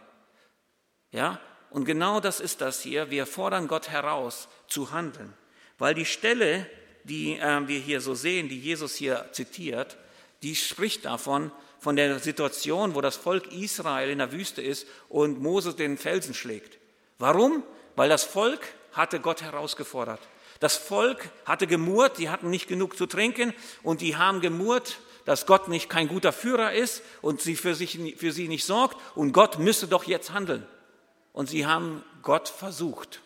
Ja? 1.12 1.42
Und 1.70 1.84
genau 1.84 2.22
das 2.22 2.40
ist 2.40 2.62
das 2.62 2.82
hier. 2.82 3.12
Wir 3.12 3.28
fordern 3.28 3.68
Gott 3.68 3.90
heraus, 3.90 4.48
zu 4.68 4.94
handeln. 4.94 5.34
Weil 5.78 5.96
die 5.96 6.06
Stelle, 6.06 6.66
die 7.04 7.38
äh, 7.38 7.68
wir 7.68 7.80
hier 7.80 8.00
so 8.00 8.16
sehen, 8.16 8.48
die 8.48 8.60
Jesus 8.60 8.96
hier 8.96 9.28
zitiert, 9.34 9.98
die 10.44 10.56
spricht 10.56 11.04
davon, 11.04 11.52
von 11.80 11.96
der 11.96 12.20
Situation, 12.20 12.94
wo 12.94 13.02
das 13.02 13.16
Volk 13.16 13.52
Israel 13.54 14.10
in 14.10 14.20
der 14.20 14.32
Wüste 14.32 14.62
ist 14.62 14.88
und 15.08 15.42
Moses 15.42 15.76
den 15.76 15.98
Felsen 15.98 16.34
schlägt. 16.34 16.78
Warum? 17.18 17.64
Weil 17.96 18.10
das 18.10 18.24
Volk 18.24 18.62
hatte 18.92 19.20
Gott 19.20 19.42
herausgefordert. 19.42 20.20
Das 20.60 20.76
Volk 20.76 21.30
hatte 21.46 21.68
gemurrt, 21.68 22.18
die 22.18 22.30
hatten 22.30 22.50
nicht 22.50 22.68
genug 22.68 22.98
zu 22.98 23.06
trinken 23.06 23.54
und 23.82 24.02
die 24.02 24.18
haben 24.18 24.42
gemurrt, 24.42 25.00
dass 25.26 25.46
Gott 25.46 25.68
nicht 25.70 25.90
kein 25.90 26.08
guter 26.08 26.34
Führer 26.34 26.74
ist 26.74 27.02
und 27.22 27.42
sie 27.42 27.56
für, 27.56 27.76
sich, 27.76 28.00
für 28.18 28.32
sie 28.32 28.48
nicht 28.48 28.66
sorgt 28.66 28.98
und 29.16 29.32
Gott 29.32 29.60
müsse 29.60 29.88
doch 29.88 30.04
jetzt 30.04 30.34
handeln. 30.34 30.66
Und 31.32 31.50
sie 31.50 31.66
haben 31.66 32.04
Gott 32.24 32.50
versucht. 32.50 33.22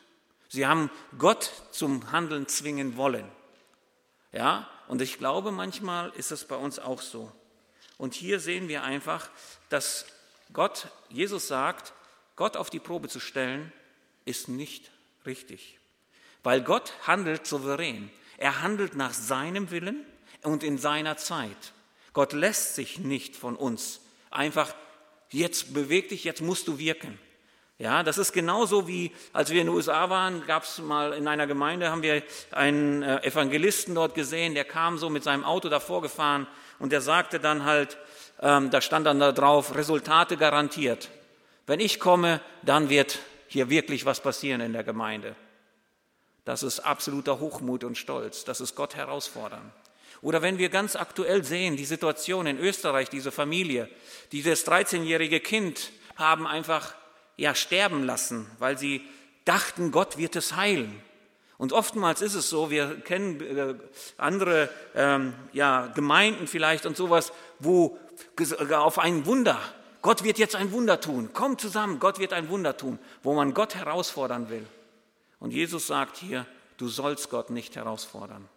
Sie 0.47 0.67
haben 0.67 0.91
Gott 1.17 1.51
zum 1.71 2.11
Handeln 2.11 2.47
zwingen 2.47 2.97
wollen. 2.97 3.25
Ja, 4.31 4.67
und 4.87 5.01
ich 5.01 5.17
glaube, 5.17 5.51
manchmal 5.51 6.11
ist 6.15 6.31
es 6.31 6.45
bei 6.45 6.55
uns 6.55 6.77
auch 6.77 7.01
so. 7.01 7.31
Und 8.03 8.15
hier 8.15 8.41
sehen 8.41 8.67
wir 8.67 8.83
einfach, 8.83 9.29
dass 9.69 10.05
Gott, 10.51 10.89
Jesus 11.07 11.47
sagt, 11.47 11.93
Gott 12.35 12.57
auf 12.57 12.69
die 12.69 12.81
Probe 12.81 13.07
zu 13.07 13.21
stellen, 13.21 13.71
ist 14.25 14.49
nicht 14.49 14.91
richtig. 15.25 15.79
Weil 16.43 16.63
Gott 16.63 16.91
handelt 17.07 17.47
souverän. 17.47 18.11
Er 18.35 18.61
handelt 18.61 18.95
nach 18.95 19.13
seinem 19.13 19.71
Willen 19.71 20.05
und 20.41 20.63
in 20.63 20.77
seiner 20.77 21.15
Zeit. 21.15 21.71
Gott 22.11 22.33
lässt 22.33 22.75
sich 22.75 22.99
nicht 22.99 23.37
von 23.37 23.55
uns 23.55 24.01
einfach, 24.31 24.75
jetzt 25.29 25.73
beweg 25.73 26.09
dich, 26.09 26.25
jetzt 26.25 26.41
musst 26.41 26.67
du 26.67 26.79
wirken. 26.79 27.17
Ja, 27.77 28.03
das 28.03 28.17
ist 28.17 28.33
genauso 28.33 28.85
wie, 28.85 29.13
als 29.31 29.49
wir 29.49 29.61
in 29.61 29.67
den 29.67 29.75
USA 29.75 30.09
waren, 30.09 30.45
gab 30.45 30.63
es 30.63 30.77
mal 30.79 31.13
in 31.13 31.29
einer 31.29 31.47
Gemeinde, 31.47 31.89
haben 31.89 32.03
wir 32.03 32.21
einen 32.51 33.01
äh, 33.01 33.23
Evangelisten 33.23 33.95
dort 33.95 34.13
gesehen, 34.13 34.55
der 34.55 34.65
kam 34.65 34.97
so 34.97 35.09
mit 35.09 35.23
seinem 35.23 35.45
Auto 35.45 35.69
davor 35.69 36.01
gefahren 36.01 36.47
und 36.83 36.91
der 36.91 36.99
sagte 36.99 37.39
dann 37.39 37.63
halt, 37.63 37.97
ähm, 38.41 38.69
da 38.69 38.81
stand 38.81 39.07
dann 39.07 39.17
da 39.17 39.31
drauf, 39.31 39.73
Resultate 39.73 40.35
garantiert. 40.35 41.09
Wenn 41.65 41.79
ich 41.79 41.97
komme, 41.97 42.41
dann 42.61 42.89
wird 42.89 43.19
hier 43.47 43.69
wirklich 43.69 44.05
was 44.05 44.19
passieren 44.19 44.59
in 44.59 44.73
der 44.73 44.83
Gemeinde. 44.83 45.33
Das 46.43 46.61
ist 46.61 46.81
absoluter 46.81 47.39
Hochmut 47.39 47.85
und 47.85 47.97
Stolz. 47.97 48.43
Das 48.43 48.59
ist 48.59 48.75
Gott 48.75 48.95
herausfordern. 48.95 49.71
Oder 50.21 50.41
wenn 50.41 50.57
wir 50.57 50.67
ganz 50.67 50.97
aktuell 50.97 51.45
sehen, 51.45 51.77
die 51.77 51.85
Situation 51.85 52.47
in 52.47 52.59
Österreich, 52.59 53.07
diese 53.09 53.31
Familie, 53.31 53.87
dieses 54.33 54.67
13-jährige 54.67 55.39
Kind 55.39 55.93
haben 56.17 56.45
einfach 56.45 56.95
ja 57.37 57.55
sterben 57.55 58.03
lassen, 58.03 58.45
weil 58.59 58.77
sie 58.77 59.07
dachten, 59.45 59.91
Gott 59.91 60.17
wird 60.17 60.35
es 60.35 60.57
heilen. 60.57 61.01
Und 61.63 61.71
oftmals 61.71 62.21
ist 62.21 62.33
es 62.33 62.49
so, 62.49 62.69
wir 62.69 62.99
kennen 62.99 63.39
äh, 63.39 63.75
andere 64.17 64.69
ähm, 64.95 65.33
ja, 65.53 65.87
Gemeinden 65.87 66.47
vielleicht 66.47 66.85
und 66.85 66.97
sowas, 66.97 67.31
wo 67.59 67.97
äh, 68.37 68.73
auf 68.73 68.99
ein 68.99 69.25
Wunder, 69.25 69.57
Gott 70.01 70.25
wird 70.25 70.39
jetzt 70.39 70.57
ein 70.57 70.73
Wunder 70.73 70.99
tun, 70.99 71.31
kommt 71.31 71.61
zusammen, 71.61 72.01
Gott 72.01 72.19
wird 72.19 72.33
ein 72.33 72.49
Wunder 72.49 72.75
tun, 72.75 72.99
wo 73.21 73.33
man 73.33 73.53
Gott 73.53 73.75
herausfordern 73.75 74.49
will. 74.49 74.67
Und 75.39 75.53
Jesus 75.53 75.87
sagt 75.87 76.17
hier, 76.17 76.41
du 76.41 76.73
du 76.83 76.89
sollst 76.89 77.29
Gott 77.29 77.49
nicht 77.49 77.77
herausfordern. 77.77 78.49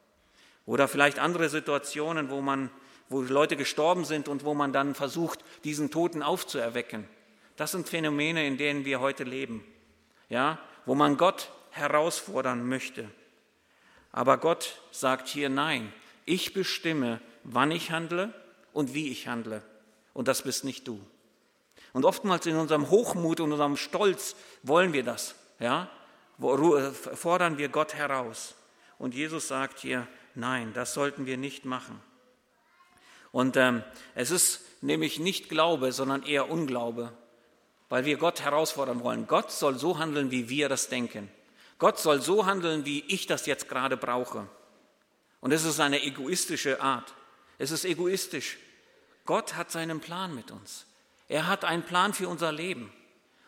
Oder 0.67 0.89
vielleicht 0.89 1.21
andere 1.21 1.49
Situationen, 1.49 2.29
wo 2.29 2.41
man 2.41 2.71
wo 3.09 3.23
Leute 3.23 3.57
gestorben 3.57 4.05
sind 4.05 4.27
und 4.27 4.45
wo 4.45 4.53
man 4.53 4.73
dann 4.73 4.97
versucht, 4.97 5.45
diesen 5.63 5.93
Toten 5.93 6.25
aufzuerwecken. 6.25 7.07
Das 7.55 7.71
sind 7.71 7.89
Phänomene, 7.89 8.45
in 8.45 8.57
denen 8.57 8.85
wir 8.85 8.99
heute 8.99 9.23
leben. 9.23 9.65
Ja, 10.29 10.59
wo 10.87 10.97
man 10.97 11.17
Gott 11.17 11.53
herausfordern 11.77 12.67
möchte. 12.67 13.09
Aber 14.13 14.39
Gott 14.39 14.81
sagt 14.91 15.29
hier 15.29 15.49
nein. 15.49 15.93
Ich 16.25 16.55
bestimme, 16.55 17.21
wann 17.45 17.71
ich 17.71 17.91
handle 17.91 18.33
und 18.73 18.95
wie 18.95 19.11
ich 19.11 19.29
handle. 19.29 19.63
Und 20.15 20.29
das 20.29 20.43
bist 20.43 20.65
nicht 20.65 20.89
du. 20.89 21.01
Und 21.93 22.05
oftmals 22.05 22.47
in 22.47 22.57
unserem 22.57 22.91
Hochmut 22.91 23.41
und 23.41 23.53
unserem 23.53 23.77
Stolz 23.77 24.37
wollen 24.63 24.93
wir 24.93 25.03
das. 25.03 25.35
Ja? 25.59 25.89
Fordern 26.39 27.59
wir 27.59 27.69
Gott 27.69 27.95
heraus. 27.95 28.55
Und 28.99 29.15
Jesus 29.15 29.49
sagt 29.49 29.79
hier, 29.79 30.07
nein, 30.35 30.73
das 30.75 30.95
sollten 30.95 31.27
wir 31.27 31.37
nicht 31.37 31.65
machen. 31.65 32.01
Und 33.33 33.57
ähm, 33.57 33.83
es 34.15 34.31
ist 34.31 34.63
nämlich 34.83 35.19
nicht 35.19 35.49
Glaube, 35.49 35.93
sondern 35.93 36.23
eher 36.23 36.51
Unglaube, 36.51 37.13
weil 37.89 38.05
wir 38.05 38.17
Gott 38.17 38.41
herausfordern 38.41 39.03
wollen. 39.03 39.27
Gott 39.27 39.53
soll 39.53 39.79
so 39.79 39.99
handeln, 39.99 40.31
wie 40.31 40.49
wir 40.49 40.69
das 40.69 40.89
denken. 40.89 41.29
Gott 41.79 41.99
soll 41.99 42.23
so 42.23 42.47
handeln, 42.47 42.85
wie 42.85 43.05
ich 43.09 43.27
das 43.27 43.47
jetzt 43.47 43.69
gerade 43.69 43.97
brauche. 43.97 44.49
Und 45.41 45.53
es 45.53 45.65
ist 45.65 45.81
eine 45.81 46.03
egoistische 46.03 46.81
Art. 46.81 47.15
Es 47.59 47.71
ist 47.71 47.85
egoistisch. 47.85 48.59
Gott 49.25 49.55
hat 49.55 49.71
seinen 49.71 50.01
Plan 50.01 50.35
mit 50.35 50.51
uns. 50.51 50.87
Er 51.29 51.47
hat 51.47 51.65
einen 51.65 51.83
Plan 51.83 52.15
für 52.15 52.29
unser 52.29 52.53
Leben. 52.53 52.93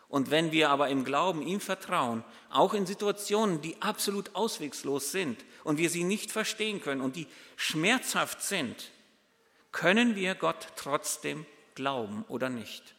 Und 0.09 0.31
wenn 0.31 0.51
wir 0.51 0.71
aber 0.71 0.89
im 0.89 1.05
Glauben 1.05 1.41
ihm 1.41 1.61
vertrauen, 1.61 2.23
auch 2.49 2.73
in 2.73 2.87
Situationen, 2.87 3.61
die 3.61 3.79
absolut 3.81 4.35
auswegslos 4.35 5.11
sind 5.11 5.45
und 5.63 5.77
wir 5.77 5.89
sie 5.89 6.03
nicht 6.03 6.31
verstehen 6.31 6.81
können 6.81 7.01
und 7.01 7.15
die 7.15 7.27
schmerzhaft 7.55 8.41
sind, 8.41 8.91
können 9.71 10.15
wir 10.15 10.33
Gott 10.33 10.69
trotzdem 10.75 11.45
glauben 11.75 12.25
oder 12.27 12.49
nicht? 12.49 12.95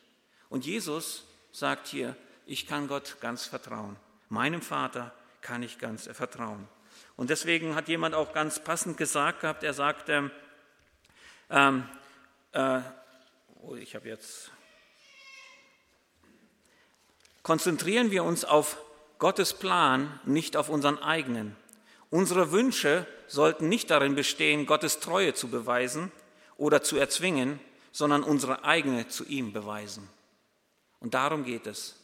Und 0.49 0.64
Jesus 0.64 1.25
sagt 1.51 1.88
hier, 1.88 2.16
ich 2.47 2.66
kann 2.66 2.87
Gott 2.87 3.16
ganz 3.21 3.45
vertrauen. 3.45 3.97
Meinem 4.29 4.62
Vater 4.62 5.12
kann 5.40 5.62
ich 5.62 5.79
ganz 5.79 6.09
vertrauen. 6.12 6.68
Und 7.16 7.31
deswegen 7.31 7.74
hat 7.74 7.88
jemand 7.88 8.14
auch 8.14 8.33
ganz 8.33 8.62
passend 8.62 8.96
gesagt 8.96 9.40
gehabt, 9.40 9.62
er 9.62 9.74
sagte, 9.74 10.31
ähm, 11.50 11.87
äh, 12.53 12.81
oh, 13.62 13.74
ich 13.74 13.94
habe 13.94 14.09
jetzt, 14.09 14.50
konzentrieren 17.42 18.11
wir 18.11 18.24
uns 18.24 18.44
auf 18.44 18.76
Gottes 19.18 19.55
Plan, 19.55 20.18
nicht 20.24 20.57
auf 20.57 20.68
unseren 20.68 20.98
eigenen. 20.98 21.57
Unsere 22.09 22.53
Wünsche 22.53 23.07
sollten 23.29 23.68
nicht 23.68 23.90
darin 23.90 24.14
bestehen, 24.14 24.66
Gottes 24.66 25.00
Treue 25.00 25.35
zu 25.35 25.48
beweisen, 25.48 26.11
oder 26.61 26.83
zu 26.83 26.98
erzwingen, 26.98 27.59
sondern 27.90 28.22
unsere 28.22 28.64
eigene 28.64 29.09
zu 29.09 29.24
ihm 29.24 29.53
beweisen. 29.53 30.09
Und 31.00 31.14
darum 31.14 31.44
geht 31.44 31.66
es. 31.66 31.96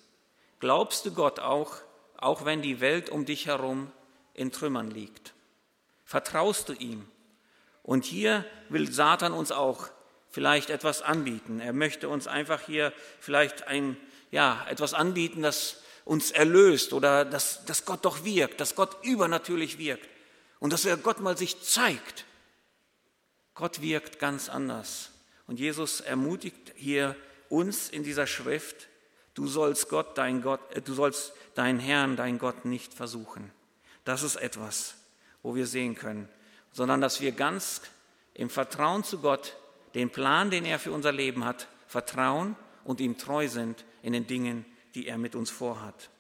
Glaubst 0.61 1.05
du 1.05 1.13
Gott 1.13 1.39
auch, 1.39 1.77
auch 2.27 2.45
wenn 2.45 2.61
die 2.61 2.81
Welt 2.81 3.09
um 3.09 3.25
dich 3.25 3.47
herum 3.47 3.91
in 4.35 4.51
Trümmern 4.51 4.91
liegt? 4.91 5.33
Vertraust 6.05 6.69
du 6.69 6.73
ihm? 6.73 7.07
Und 7.85 8.05
hier 8.05 8.45
will 8.69 8.91
Satan 8.91 9.33
uns 9.33 9.53
auch 9.53 9.89
vielleicht 10.29 10.71
etwas 10.71 11.03
anbieten. 11.03 11.61
Er 11.61 11.73
möchte 11.73 12.09
uns 12.09 12.27
einfach 12.27 12.61
hier 12.63 12.93
vielleicht 13.21 13.69
ein, 13.69 13.97
ja, 14.33 14.67
etwas 14.69 14.93
anbieten, 14.93 15.41
das 15.41 15.83
uns 16.05 16.33
erlöst 16.33 16.93
oder 16.93 17.25
dass, 17.25 17.65
dass 17.65 17.85
Gott 17.85 18.05
doch 18.05 18.25
wirkt, 18.25 18.61
dass 18.61 18.75
Gott 18.75 19.05
übernatürlich 19.05 19.79
wirkt 19.79 20.09
und 20.59 20.73
dass 20.73 20.85
er 20.85 20.97
Gott 20.97 21.21
mal 21.21 21.39
sich 21.39 21.63
zeigt. 21.63 22.25
Gott 23.55 23.81
wirkt 23.83 24.19
ganz 24.19 24.49
anders. 24.49 25.13
Und 25.47 25.61
Jesus 25.61 26.01
ermutigt 26.01 26.73
hier 26.75 27.15
uns 27.49 27.89
in 27.89 28.03
dieser 28.03 28.27
Schrift, 28.27 28.89
du 29.37 29.47
sollst 29.47 29.89
Gott, 29.89 30.19
dein 30.19 30.43
Gott, 30.43 30.61
äh, 30.75 30.83
du 30.83 30.93
sollst 30.95 31.33
deinen 31.55 31.79
Herrn, 31.79 32.17
dein 32.17 32.39
Gott 32.39 32.65
nicht 32.65 32.93
versuchen. 32.93 33.53
Das 34.05 34.25
ist 34.25 34.37
etwas, 34.37 34.97
wo 35.43 35.55
wir 35.55 35.67
sehen 35.67 35.95
können, 35.95 36.29
sondern 36.73 37.01
dass 37.01 37.21
wir 37.21 37.31
ganz 37.31 37.83
im 38.35 38.51
Vertrauen 38.51 39.05
zu 39.05 39.21
Gott 39.21 39.57
den 39.95 40.11
Plan, 40.11 40.51
den 40.51 40.65
er 40.65 40.79
für 40.79 40.93
unser 40.93 41.13
Leben 41.13 41.45
hat, 41.45 41.69
vertrauen 41.87 42.57
und 42.85 43.01
ihm 43.01 43.17
treu 43.17 43.49
sind 43.49 43.85
in 44.03 44.13
den 44.13 44.27
Dingen, 44.27 44.65
die 44.95 45.07
er 45.07 45.19
mit 45.19 45.35
uns 45.35 45.51
vorhat. 45.51 46.11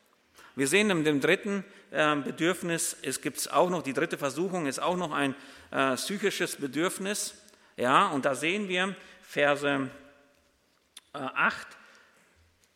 Wir 0.54 0.68
sehen 0.68 0.88
in 0.90 1.04
dem 1.04 1.20
dritten 1.20 1.64
äh, 1.90 2.16
Bedürfnis, 2.16 2.96
es 3.02 3.20
gibt 3.20 3.52
auch 3.52 3.68
noch, 3.68 3.82
die 3.82 3.92
dritte 3.92 4.16
Versuchung 4.16 4.66
ist 4.66 4.78
auch 4.78 4.96
noch 4.96 5.12
ein 5.12 5.34
äh, 5.70 5.96
psychisches 5.96 6.56
Bedürfnis. 6.56 7.34
Ja, 7.76 8.08
und 8.08 8.24
da 8.24 8.34
sehen 8.34 8.68
wir 8.68 8.96
Verse 9.20 9.90
äh, 11.12 11.18
8. 11.18 11.66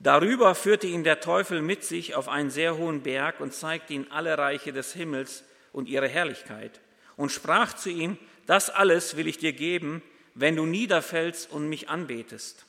Darüber 0.03 0.55
führte 0.55 0.87
ihn 0.87 1.05
der 1.05 1.21
Teufel 1.21 1.61
mit 1.61 1.85
sich 1.85 2.15
auf 2.15 2.29
einen 2.29 2.51
sehr 2.51 2.79
hohen 2.79 3.03
Berg 3.03 3.39
und 3.39 3.53
zeigte 3.53 3.93
ihm 3.93 4.07
alle 4.09 4.39
Reiche 4.39 4.73
des 4.73 4.95
Himmels 4.95 5.45
und 5.73 5.89
ihre 5.89 6.09
Herrlichkeit 6.09 6.81
und 7.17 7.31
sprach 7.31 7.75
zu 7.75 7.91
ihm, 7.91 8.17
das 8.47 8.71
alles 8.71 9.19
will 9.19 9.29
ich 9.29 9.37
dir 9.37 9.53
geben, 9.53 10.03
wenn 10.35 10.57
du 10.57 10.65
niederfällst 10.65 11.53
und 11.53 11.69
mich 11.69 11.91
anbetest. 11.91 12.65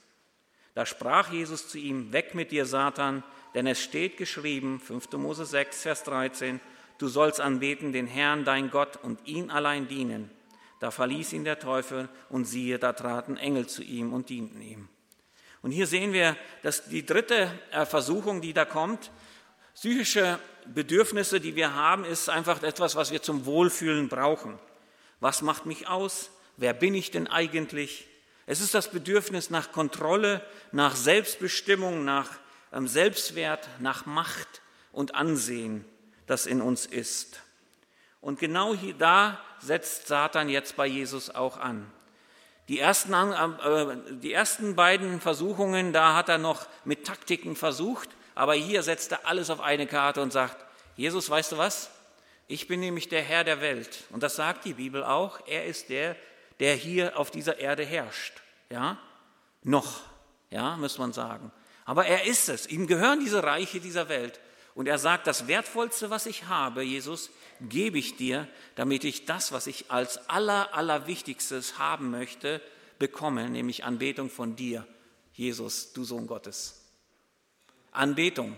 Da 0.76 0.86
sprach 0.86 1.32
Jesus 1.32 1.70
zu 1.70 1.78
ihm, 1.78 2.12
weg 2.12 2.36
mit 2.36 2.52
dir, 2.52 2.66
Satan, 2.66 3.24
denn 3.56 3.66
es 3.66 3.82
steht 3.82 4.18
geschrieben, 4.18 4.82
5. 4.82 5.14
Mose 5.14 5.46
6, 5.46 5.84
Vers 5.84 6.04
13, 6.04 6.60
du 6.98 7.08
sollst 7.08 7.40
anbeten 7.40 7.94
den 7.94 8.08
Herrn, 8.08 8.44
dein 8.44 8.72
Gott, 8.72 9.00
und 9.02 9.26
ihn 9.26 9.50
allein 9.50 9.88
dienen. 9.88 10.30
Da 10.82 10.92
verließ 10.92 11.32
ihn 11.32 11.46
der 11.46 11.60
Teufel 11.60 12.10
und 12.28 12.44
siehe, 12.44 12.78
da 12.78 12.92
traten 12.92 13.38
Engel 13.38 13.68
zu 13.68 13.84
ihm 13.84 14.12
und 14.12 14.28
dienten 14.28 14.62
ihm. 14.62 14.90
Und 15.62 15.72
hier 15.72 15.88
sehen 15.88 16.14
wir, 16.14 16.36
dass 16.64 16.86
die 16.86 17.06
dritte 17.06 17.52
äh, 17.72 17.86
Versuchung, 17.86 18.42
die 18.42 18.54
da 18.54 18.66
kommt, 18.66 19.12
psychische 19.76 20.40
Bedürfnisse, 20.66 21.40
die 21.40 21.56
wir 21.56 21.76
haben, 21.76 22.06
ist 22.06 22.30
einfach 22.30 22.62
etwas, 22.64 22.96
was 22.96 23.12
wir 23.12 23.22
zum 23.22 23.46
Wohlfühlen 23.46 24.10
brauchen. 24.10 24.60
Was 25.20 25.42
macht 25.42 25.66
mich 25.66 25.88
aus? 25.88 26.32
Wer 26.58 26.74
bin 26.74 26.96
ich 26.96 27.12
denn 27.12 27.28
eigentlich? 27.28 28.08
Es 28.48 28.60
ist 28.60 28.74
das 28.74 28.90
Bedürfnis 28.90 29.50
nach 29.50 29.72
Kontrolle, 29.72 30.42
nach 30.72 30.96
Selbstbestimmung, 30.96 32.04
nach 32.06 32.30
ähm, 32.74 32.88
Selbstwert, 32.88 33.68
nach 33.80 34.06
Macht 34.06 34.62
und 34.92 35.16
Ansehen, 35.16 35.86
das 36.28 36.46
in 36.46 36.62
uns 36.62 36.86
ist. 36.86 37.40
Und 38.20 38.40
genau 38.40 38.76
hier, 38.76 38.94
da 38.94 39.40
setzt 39.60 40.08
Satan 40.08 40.50
jetzt 40.50 40.76
bei 40.76 40.86
Jesus 40.86 41.30
auch 41.30 41.58
an. 41.58 41.92
Die 42.68 42.80
ersten, 42.80 43.14
äh, 43.14 43.98
die 44.12 44.34
ersten 44.34 44.76
beiden 44.76 45.20
Versuchungen, 45.20 45.94
da 45.94 46.16
hat 46.16 46.30
er 46.30 46.38
noch 46.38 46.68
mit 46.86 47.06
Taktiken 47.06 47.56
versucht, 47.56 48.10
aber 48.36 48.54
hier 48.54 48.84
setzt 48.84 49.12
er 49.12 49.26
alles 49.26 49.50
auf 49.50 49.60
eine 49.60 49.88
Karte 49.88 50.22
und 50.22 50.32
sagt, 50.32 50.66
Jesus, 50.96 51.30
weißt 51.30 51.54
du 51.54 51.58
was? 51.58 51.90
Ich 52.48 52.68
bin 52.68 52.80
nämlich 52.80 53.08
der 53.10 53.22
Herr 53.22 53.44
der 53.44 53.62
Welt. 53.62 54.04
Und 54.10 54.24
das 54.24 54.36
sagt 54.36 54.66
die 54.66 54.74
Bibel 54.74 55.04
auch. 55.04 55.40
Er 55.48 55.66
ist 55.66 55.90
der, 55.90 56.16
der 56.60 56.76
hier 56.76 57.18
auf 57.18 57.32
dieser 57.32 57.60
Erde 57.60 57.86
herrscht. 57.86 58.34
Ja? 58.70 58.98
Noch, 59.64 60.02
ja, 60.50 60.76
muss 60.78 60.98
man 60.98 61.14
sagen. 61.14 61.52
Aber 61.86 62.06
er 62.06 62.26
ist 62.26 62.50
es. 62.50 62.68
Ihm 62.68 62.88
gehören 62.88 63.20
diese 63.20 63.44
Reiche 63.44 63.80
dieser 63.80 64.10
Welt. 64.10 64.40
Und 64.74 64.88
er 64.88 64.98
sagt, 64.98 65.28
das 65.28 65.48
Wertvollste, 65.48 66.10
was 66.10 66.26
ich 66.26 66.46
habe, 66.46 66.82
Jesus, 66.82 67.30
gebe 67.60 67.98
ich 67.98 68.16
dir, 68.16 68.48
damit 68.76 69.04
ich 69.04 69.26
das, 69.26 69.52
was 69.52 69.68
ich 69.68 69.92
als 69.92 70.30
aller, 70.30 70.74
allerwichtigstes 70.74 71.78
haben 71.78 72.10
möchte, 72.10 72.62
bekomme, 72.98 73.50
nämlich 73.50 73.84
Anbetung 73.84 74.30
von 74.30 74.56
dir, 74.56 74.88
Jesus, 75.34 75.92
du 75.94 76.04
Sohn 76.04 76.28
Gottes. 76.28 76.82
Anbetung. 77.92 78.56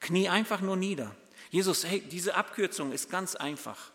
Knie 0.00 0.28
einfach 0.28 0.60
nur 0.60 0.76
nieder. 0.76 1.14
Jesus, 1.50 1.84
hey, 1.84 2.00
diese 2.00 2.34
Abkürzung 2.34 2.92
ist 2.92 3.10
ganz 3.10 3.36
einfach. 3.36 3.90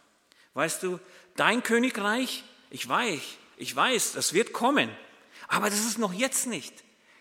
Weißt 0.53 0.84
du, 0.84 0.99
dein 1.36 1.63
Königreich, 1.63 2.43
ich 2.69 2.88
weiß, 2.88 3.21
ich 3.58 3.75
weiß, 3.75 4.13
das 4.13 4.34
wird 4.34 4.53
kommen, 4.53 4.89
aber 5.47 5.69
das 5.69 5.79
ist 5.79 5.97
noch 5.97 6.13
jetzt 6.13 6.47
nicht. 6.47 6.73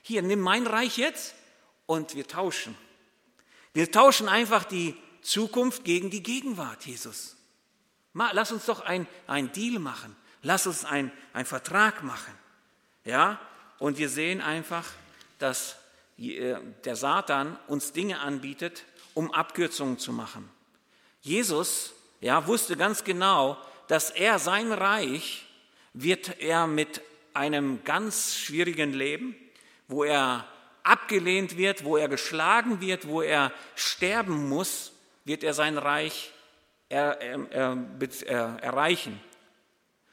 Hier, 0.03 0.23
nimm 0.23 0.41
mein 0.41 0.67
Reich 0.67 0.97
jetzt 0.99 1.35
und 1.87 2.15
wir 2.15 2.27
tauschen. 2.27 2.77
Wir 3.73 3.91
tauschen 3.91 4.29
einfach 4.29 4.65
die 4.65 4.95
Zukunft 5.23 5.85
gegen 5.85 6.11
die 6.11 6.23
Gegenwart, 6.23 6.85
Jesus. 6.85 7.37
Lass 8.15 8.53
uns 8.53 8.67
doch 8.67 8.81
ein, 8.81 9.07
ein 9.27 9.53
Deal 9.53 9.79
machen. 9.79 10.15
Lass 10.43 10.67
uns 10.67 10.85
einen 10.85 11.11
Vertrag 11.45 12.03
machen. 12.03 12.35
Ja? 13.05 13.41
Und 13.79 13.99
wir 13.99 14.09
sehen 14.09 14.41
einfach, 14.41 14.87
dass 15.39 15.77
äh, 16.19 16.57
der 16.85 16.97
Satan 16.97 17.59
uns 17.69 17.93
Dinge 17.93 18.21
anbietet, 18.21 18.85
um 19.15 19.33
Abkürzungen 19.33 19.99
zu 19.99 20.13
machen. 20.13 20.49
Jesus 21.21 21.93
ja, 22.21 22.47
wusste 22.47 22.77
ganz 22.77 23.05
genau, 23.05 23.57
dass 23.89 24.11
er 24.11 24.39
sein 24.39 24.73
Reich 24.73 25.45
wird 25.93 26.41
er 26.41 26.67
mit 26.67 27.03
einem 27.35 27.83
ganz 27.85 28.37
schwierigen 28.37 28.93
Leben, 28.93 29.35
wo 29.89 30.05
er 30.05 30.47
abgelehnt 30.83 31.57
wird, 31.57 31.85
wo 31.85 31.97
er 31.97 32.09
geschlagen 32.09 32.81
wird, 32.81 33.07
wo 33.09 33.23
er 33.23 33.53
sterben 33.75 34.49
muss, 34.49 34.93
wird 35.25 35.45
er 35.45 35.55
sein 35.55 35.79
Reich 35.79 36.33
er, 36.93 37.21
er, 37.21 37.79
er, 38.27 38.59
erreichen. 38.63 39.19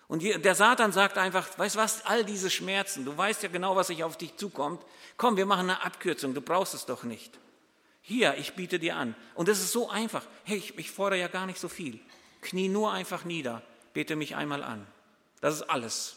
Und 0.07 0.23
der 0.23 0.55
Satan 0.55 0.91
sagt 0.91 1.17
einfach, 1.17 1.47
weißt 1.59 1.75
du 1.75 1.79
was, 1.79 2.05
all 2.05 2.23
diese 2.23 2.49
Schmerzen, 2.49 3.05
du 3.05 3.15
weißt 3.15 3.43
ja 3.43 3.49
genau, 3.49 3.75
was 3.75 3.87
sich 3.87 4.03
auf 4.03 4.17
dich 4.17 4.35
zukommt. 4.37 4.81
Komm, 5.17 5.37
wir 5.37 5.45
machen 5.45 5.69
eine 5.69 5.83
Abkürzung, 5.83 6.33
du 6.33 6.41
brauchst 6.41 6.73
es 6.73 6.85
doch 6.85 7.03
nicht. 7.03 7.37
Hier, 8.01 8.35
ich 8.37 8.55
biete 8.55 8.79
dir 8.79 8.95
an. 8.95 9.13
Und 9.35 9.49
es 9.49 9.59
ist 9.59 9.71
so 9.71 9.89
einfach. 9.89 10.23
Hey, 10.45 10.57
ich, 10.57 10.77
ich 10.79 10.89
fordere 10.89 11.19
ja 11.19 11.27
gar 11.27 11.45
nicht 11.45 11.59
so 11.59 11.67
viel. 11.69 11.99
Knie 12.41 12.69
nur 12.69 12.91
einfach 12.91 13.23
nieder, 13.23 13.61
bete 13.93 14.15
mich 14.15 14.35
einmal 14.35 14.63
an. 14.63 14.87
Das 15.41 15.53
ist 15.53 15.63
alles. 15.63 16.15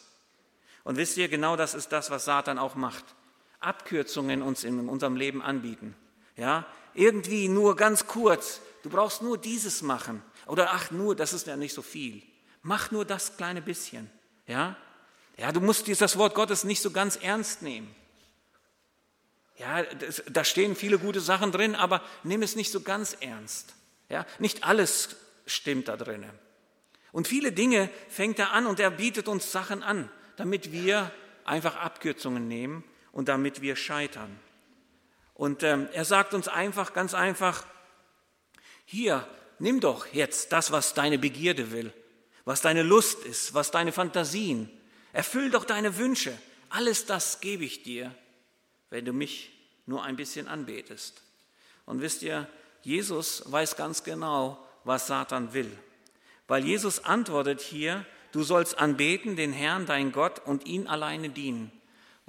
Und 0.85 0.97
wisst 0.97 1.17
ihr, 1.19 1.29
genau 1.29 1.57
das 1.57 1.75
ist 1.75 1.93
das, 1.93 2.11
was 2.11 2.25
Satan 2.25 2.59
auch 2.59 2.77
macht. 2.77 3.05
Abkürzungen 3.65 4.43
uns 4.43 4.65
in 4.65 4.89
unserem 4.89 5.17
Leben 5.17 5.43
anbieten. 5.43 5.95
Ja, 6.37 6.67
irgendwie 6.95 7.49
nur 7.49 7.77
ganz 7.77 8.07
kurz. 8.07 8.61
Du 8.83 8.91
brauchst 8.91 9.23
nur 9.23 9.39
dieses 9.39 9.83
machen. 9.83 10.23
Oder 10.47 10.73
ach, 10.73 10.91
nur, 10.91 11.15
das 11.15 11.33
ist 11.33 11.47
ja 11.47 11.57
nicht 11.57 11.75
so 11.75 11.83
viel. 11.83 12.23
Mach 12.63 12.91
nur 12.91 13.05
das 13.05 13.37
kleine 13.37 13.63
bisschen. 13.63 14.11
Ja, 14.47 14.77
ja, 15.37 15.51
du 15.53 15.61
musst 15.61 15.89
das 16.01 16.19
Wort 16.19 16.35
Gottes 16.35 16.65
nicht 16.65 16.83
so 16.83 16.91
ganz 16.91 17.17
ernst 17.17 17.63
nehmen. 17.63 17.95
Ja, 19.57 19.83
das, 19.83 20.23
da 20.29 20.45
stehen 20.45 20.77
viele 20.77 20.99
gute 20.99 21.21
Sachen 21.21 21.53
drin, 21.53 21.75
aber 21.75 22.03
nimm 22.23 22.43
es 22.43 22.57
nicht 22.57 22.71
so 22.71 22.81
ganz 22.81 23.17
ernst. 23.21 23.75
Ja, 24.09 24.27
nicht 24.39 24.65
alles 24.65 25.17
stimmt 25.47 25.89
da 25.89 25.97
drin. 25.97 26.25
Und 27.13 27.29
viele 27.29 27.53
Dinge 27.53 27.91
fängt 28.09 28.39
er 28.39 28.53
an 28.53 28.67
und 28.67 28.81
er 28.81 28.91
bietet 28.91 29.29
uns 29.29 29.53
Sachen 29.53 29.83
an, 29.83 30.11
damit 30.37 30.73
wir 30.73 31.11
einfach 31.45 31.77
Abkürzungen 31.77 32.49
nehmen 32.49 32.85
und 33.13 33.29
damit 33.29 33.61
wir 33.61 33.77
scheitern. 33.77 34.39
Und 35.35 35.63
ähm, 35.63 35.89
er 35.93 36.05
sagt 36.05 36.35
uns 36.35 36.49
einfach, 36.49 36.93
ganz 36.93 37.15
einfach, 37.15 37.65
hier, 38.85 39.27
nimm 39.59 39.81
doch 39.81 40.07
jetzt 40.07 40.53
das, 40.53 40.73
was 40.73 40.95
deine 40.95 41.19
Begierde 41.19 41.71
will, 41.71 41.93
was 42.45 42.61
deine 42.61 42.83
Lust 42.83 43.25
ist, 43.25 43.55
was 43.55 43.71
deine 43.71 43.93
Fantasien, 43.93 44.71
erfüll 45.13 45.51
doch 45.51 45.65
deine 45.65 45.97
Wünsche. 45.99 46.37
Alles 46.69 47.07
das 47.07 47.41
gebe 47.41 47.65
ich 47.65 47.83
dir, 47.83 48.15
wenn 48.91 49.05
du 49.05 49.13
mich 49.13 49.51
nur 49.87 50.03
ein 50.03 50.17
bisschen 50.17 50.49
anbetest. 50.49 51.23
Und 51.85 52.01
wisst 52.01 52.23
ihr, 52.23 52.49
Jesus 52.83 53.45
weiß 53.51 53.77
ganz 53.77 54.05
genau, 54.05 54.59
was 54.85 55.07
Satan 55.07 55.53
will. 55.53 55.71
Weil 56.49 56.65
Jesus 56.65 57.05
antwortet 57.05 57.61
hier, 57.61 58.05
du 58.33 58.43
sollst 58.43 58.79
anbeten 58.79 59.37
den 59.37 59.53
Herrn, 59.53 59.87
dein 59.87 60.13
Gott, 60.13 60.41
und 60.45 60.67
ihn 60.67 60.87
alleine 60.87 61.29
dienen. 61.29 61.73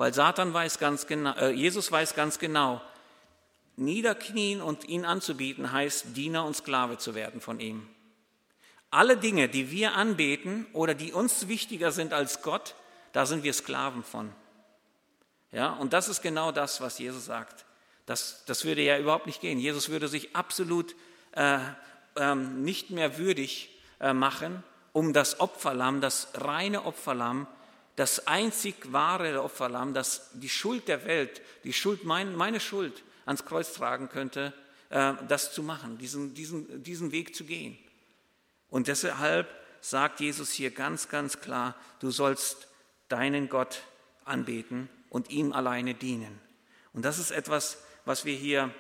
Weil 0.04 0.14
Satan 0.14 0.54
weiß 0.54 0.80
ganz 0.80 1.08
genau, 1.08 1.34
äh, 1.38 1.52
Jesus 1.52 1.90
weiß 1.90 2.14
ganz 2.14 2.38
genau, 2.38 2.82
niederknien 3.78 4.62
und 4.62 4.84
ihn 4.90 5.06
anzubieten 5.06 5.72
heißt, 5.72 6.08
Diener 6.18 6.44
und 6.44 6.58
Sklave 6.58 6.98
zu 6.98 7.16
werden 7.16 7.40
von 7.40 7.62
ihm. 7.62 7.88
Alle 8.90 9.16
Dinge, 9.16 9.48
die 9.48 9.72
wir 9.72 9.94
anbeten 9.94 10.68
oder 10.74 10.94
die 10.94 11.14
uns 11.14 11.48
wichtiger 11.48 11.94
sind 11.94 12.12
als 12.12 12.42
Gott, 12.42 12.76
da 13.14 13.26
sind 13.26 13.46
wir 13.46 13.54
Sklaven 13.54 14.04
von. 14.04 14.30
Ja, 15.54 15.72
und 15.72 15.94
das 15.94 16.10
ist 16.10 16.22
genau 16.22 16.52
das, 16.52 16.82
was 16.82 17.00
Jesus 17.00 17.24
sagt. 17.24 17.64
Das, 18.06 18.44
das 18.46 18.66
würde 18.66 18.82
ja 18.82 19.00
überhaupt 19.00 19.26
nicht 19.26 19.40
gehen. 19.40 19.58
Jesus 19.58 19.88
würde 19.88 20.10
sich 20.10 20.36
absolut 20.36 20.98
äh, 21.32 21.60
ähm, 22.18 22.62
nicht 22.66 22.90
mehr 22.90 23.18
würdig 23.18 23.70
äh, 24.02 24.12
machen, 24.12 24.66
um 24.92 25.14
das 25.14 25.40
Opferlamm, 25.40 26.02
das 26.02 26.28
reine 26.34 26.84
Opferlamm, 26.84 27.48
das 27.96 28.28
einzig 28.28 28.92
wahre 28.92 29.44
Opferlamm, 29.44 29.94
das 29.94 30.32
die 30.34 30.50
Schuld 30.50 30.88
der 30.88 31.06
Welt, 31.06 31.42
die 31.64 31.74
Schuld, 31.74 32.04
mein, 32.04 32.36
meine 32.36 32.60
Schuld 32.60 33.04
ans 33.26 33.46
Kreuz 33.46 33.74
tragen 33.74 34.10
könnte, 34.10 34.54
äh, 34.90 35.14
das 35.28 35.54
zu 35.54 35.64
machen, 35.64 35.98
diesen, 35.98 36.34
diesen, 36.34 36.84
diesen 36.84 37.12
Weg 37.12 37.36
zu 37.36 37.44
gehen. 37.44 37.78
Und 38.70 38.88
deshalb 38.88 39.48
sagt 39.82 40.20
Jesus 40.20 40.52
hier 40.52 40.72
ganz, 40.72 41.10
ganz 41.10 41.40
klar, 41.42 41.76
du 42.00 42.10
sollst 42.10 42.68
deinen 43.10 43.50
Gott 43.50 43.82
anbeten 44.26 44.90
und 45.10 45.30
ihm 45.30 45.54
alleine 45.54 45.94
dienen. 45.94 46.40
Und 46.94 47.04
das 47.06 47.20
ist 47.20 47.32
etwas, 47.32 47.78
was 48.06 48.26
wir 48.26 48.36
hier 48.36 48.74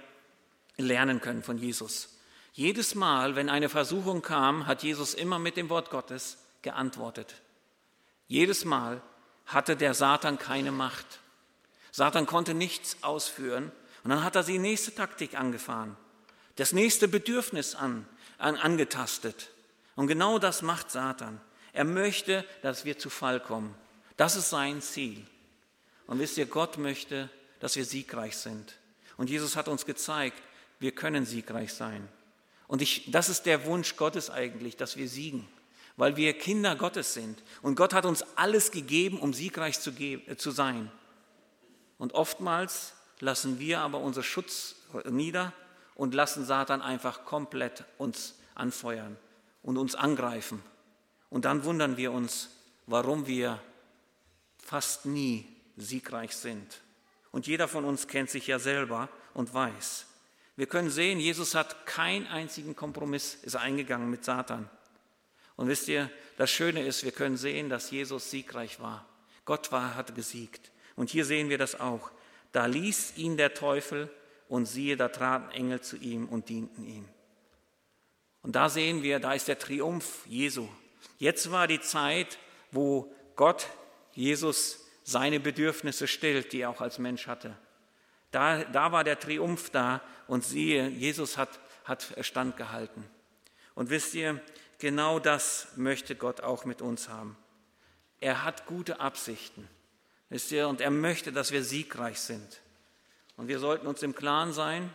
lernen 0.78 1.21
können 1.21 1.43
von 1.43 1.58
Jesus. 1.58 2.10
Jedes 2.54 2.95
Mal, 2.95 3.36
wenn 3.36 3.49
eine 3.49 3.69
Versuchung 3.69 4.21
kam, 4.21 4.67
hat 4.67 4.84
Jesus 4.84 5.13
immer 5.13 5.39
mit 5.39 5.58
dem 5.58 5.69
Wort 5.69 5.89
Gottes 5.89 6.38
geantwortet. 6.62 7.36
Jedes 8.28 8.66
Mal 8.66 9.02
hatte 9.46 9.76
der 9.76 9.94
Satan 9.94 10.38
keine 10.38 10.72
Macht. 10.72 11.20
Satan 11.92 12.26
konnte 12.26 12.54
nichts 12.54 12.98
ausführen 13.02 13.72
und 14.04 14.10
dann 14.10 14.24
hat 14.24 14.36
er 14.36 14.44
die 14.44 14.60
nächste 14.60 14.94
Taktik 14.96 15.38
angefahren, 15.38 15.96
das 16.56 16.74
nächste 16.74 17.08
Bedürfnis 17.08 17.76
an, 17.76 18.08
an, 18.38 18.56
angetastet. 18.56 19.52
Und 19.96 20.08
genau 20.08 20.40
das 20.40 20.62
macht 20.62 20.92
Satan. 20.92 21.40
Er 21.72 21.86
möchte, 21.86 22.46
dass 22.62 22.86
wir 22.86 22.98
zu 22.98 23.10
Fall 23.10 23.40
kommen. 23.40 23.76
Das 24.18 24.36
ist 24.36 24.50
sein 24.50 24.82
Ziel. 24.82 25.26
Und 26.08 26.20
wisst 26.20 26.38
ihr, 26.38 26.46
Gott 26.46 26.78
möchte, 26.78 27.30
dass 27.60 27.76
wir 27.76 27.86
siegreich 27.86 28.38
sind. 28.38 28.76
Und 29.18 29.30
Jesus 29.30 29.56
hat 29.56 29.68
uns 29.68 29.86
gezeigt, 29.86 30.42
wir 30.80 30.92
können 30.92 31.26
siegreich 31.26 31.74
sein. 31.74 32.08
Und 32.68 32.82
ich, 32.82 33.10
das 33.12 33.30
ist 33.30 33.46
der 33.46 33.66
Wunsch 33.66 33.96
Gottes 33.96 34.30
eigentlich, 34.30 34.76
dass 34.76 34.98
wir 34.98 35.08
siegen, 35.08 35.48
weil 35.98 36.16
wir 36.18 36.38
Kinder 36.38 36.76
Gottes 36.76 37.14
sind. 37.14 37.44
Und 37.62 37.76
Gott 37.76 37.94
hat 37.94 38.06
uns 38.06 38.24
alles 38.36 38.72
gegeben, 38.72 39.20
um 39.20 39.34
siegreich 39.34 39.80
zu, 39.80 39.92
äh, 39.92 40.36
zu 40.38 40.52
sein. 40.52 40.92
Und 41.98 42.14
oftmals 42.14 42.94
lassen 43.20 43.60
wir 43.60 43.82
aber 43.82 44.00
unseren 44.00 44.24
Schutz 44.24 44.76
nieder 45.10 45.54
und 45.96 46.14
lassen 46.14 46.46
Satan 46.46 46.82
einfach 46.82 47.26
komplett 47.26 47.86
uns 47.98 48.36
anfeuern 48.56 49.18
und 49.62 49.78
uns 49.78 49.96
angreifen. 49.96 50.62
Und 51.30 51.46
dann 51.46 51.64
wundern 51.64 51.98
wir 51.98 52.12
uns, 52.12 52.50
warum 52.86 53.28
wir 53.28 53.60
fast 54.58 55.06
nie 55.06 55.48
siegreich 55.78 56.36
sind. 56.36 56.82
Und 57.32 57.48
jeder 57.48 57.68
von 57.68 57.86
uns 57.86 58.08
kennt 58.08 58.30
sich 58.30 58.48
ja 58.48 58.60
selber 58.60 59.10
und 59.34 59.54
weiß, 59.54 60.06
wir 60.56 60.68
können 60.68 60.92
sehen, 60.92 61.20
Jesus 61.20 61.56
hat 61.56 61.88
keinen 61.88 62.28
einzigen 62.28 62.76
Kompromiss 62.76 63.34
ist 63.42 63.56
eingegangen 63.56 64.10
mit 64.12 64.24
Satan. 64.24 64.70
Und 65.56 65.68
wisst 65.68 65.88
ihr, 65.88 66.10
das 66.38 66.50
Schöne 66.52 66.84
ist, 66.84 67.04
wir 67.04 67.12
können 67.12 67.38
sehen, 67.38 67.70
dass 67.70 67.92
Jesus 67.92 68.32
siegreich 68.32 68.80
war. 68.80 69.08
Gott 69.46 69.72
war, 69.72 69.96
hat 69.96 70.16
gesiegt. 70.16 70.72
Und 70.96 71.10
hier 71.10 71.26
sehen 71.26 71.50
wir 71.50 71.58
das 71.58 71.80
auch. 71.80 72.12
Da 72.52 72.66
ließ 72.66 73.18
ihn 73.18 73.38
der 73.38 73.54
Teufel 73.54 74.10
und 74.48 74.66
siehe, 74.66 74.98
da 74.98 75.10
traten 75.10 75.52
Engel 75.52 75.82
zu 75.82 75.98
ihm 75.98 76.28
und 76.28 76.50
dienten 76.50 76.86
ihm. 76.86 77.08
Und 78.42 78.56
da 78.56 78.70
sehen 78.70 79.04
wir, 79.04 79.20
da 79.20 79.34
ist 79.34 79.48
der 79.48 79.58
Triumph 79.58 80.26
Jesu. 80.28 80.68
Jetzt 81.18 81.52
war 81.52 81.68
die 81.68 81.82
Zeit, 81.82 82.38
wo 82.72 83.13
Gott 83.36 83.68
Jesus 84.13 84.86
seine 85.04 85.39
Bedürfnisse 85.39 86.08
stillt, 86.08 86.54
die 86.54 86.62
er 86.62 86.70
auch 86.70 86.82
als 86.82 87.00
Mensch 87.00 87.28
hatte. 87.28 87.56
Da, 88.32 88.63
da 88.63 88.92
war 88.92 89.04
der 89.04 89.20
Triumph 89.20 89.70
da 89.70 90.02
und 90.28 90.44
siehe, 90.44 90.88
Jesus 90.89 91.38
hat, 91.38 91.60
hat 91.86 92.16
standgehalten. 92.22 93.04
Und 93.76 93.89
wisst 93.89 94.13
ihr, 94.13 94.42
genau 94.84 95.17
das 95.17 95.69
möchte 95.78 96.13
Gott 96.13 96.41
auch 96.41 96.65
mit 96.65 96.82
uns 96.82 97.08
haben. 97.08 97.38
Er 98.19 98.43
hat 98.43 98.65
gute 98.65 99.00
Absichten. 99.00 99.65
Wisst 100.28 100.52
ihr, 100.52 100.67
und 100.67 100.82
er 100.82 100.91
möchte, 100.91 101.32
dass 101.32 101.54
wir 101.54 101.63
siegreich 101.63 102.19
sind. 102.19 102.60
Und 103.38 103.48
wir 103.48 103.60
sollten 103.60 103.88
uns 103.88 104.04
im 104.04 104.13
Klaren 104.13 104.52
sein, 104.52 104.93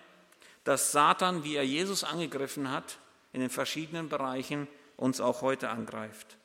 dass 0.65 0.93
Satan, 0.93 1.43
wie 1.43 1.57
er 1.57 1.65
Jesus 1.65 2.05
angegriffen 2.05 2.71
hat, 2.71 2.99
in 3.33 3.41
den 3.41 3.49
verschiedenen 3.49 4.11
Bereichen 4.11 4.69
uns 4.99 5.23
auch 5.23 5.41
heute 5.41 5.71
angreift. 5.71 6.37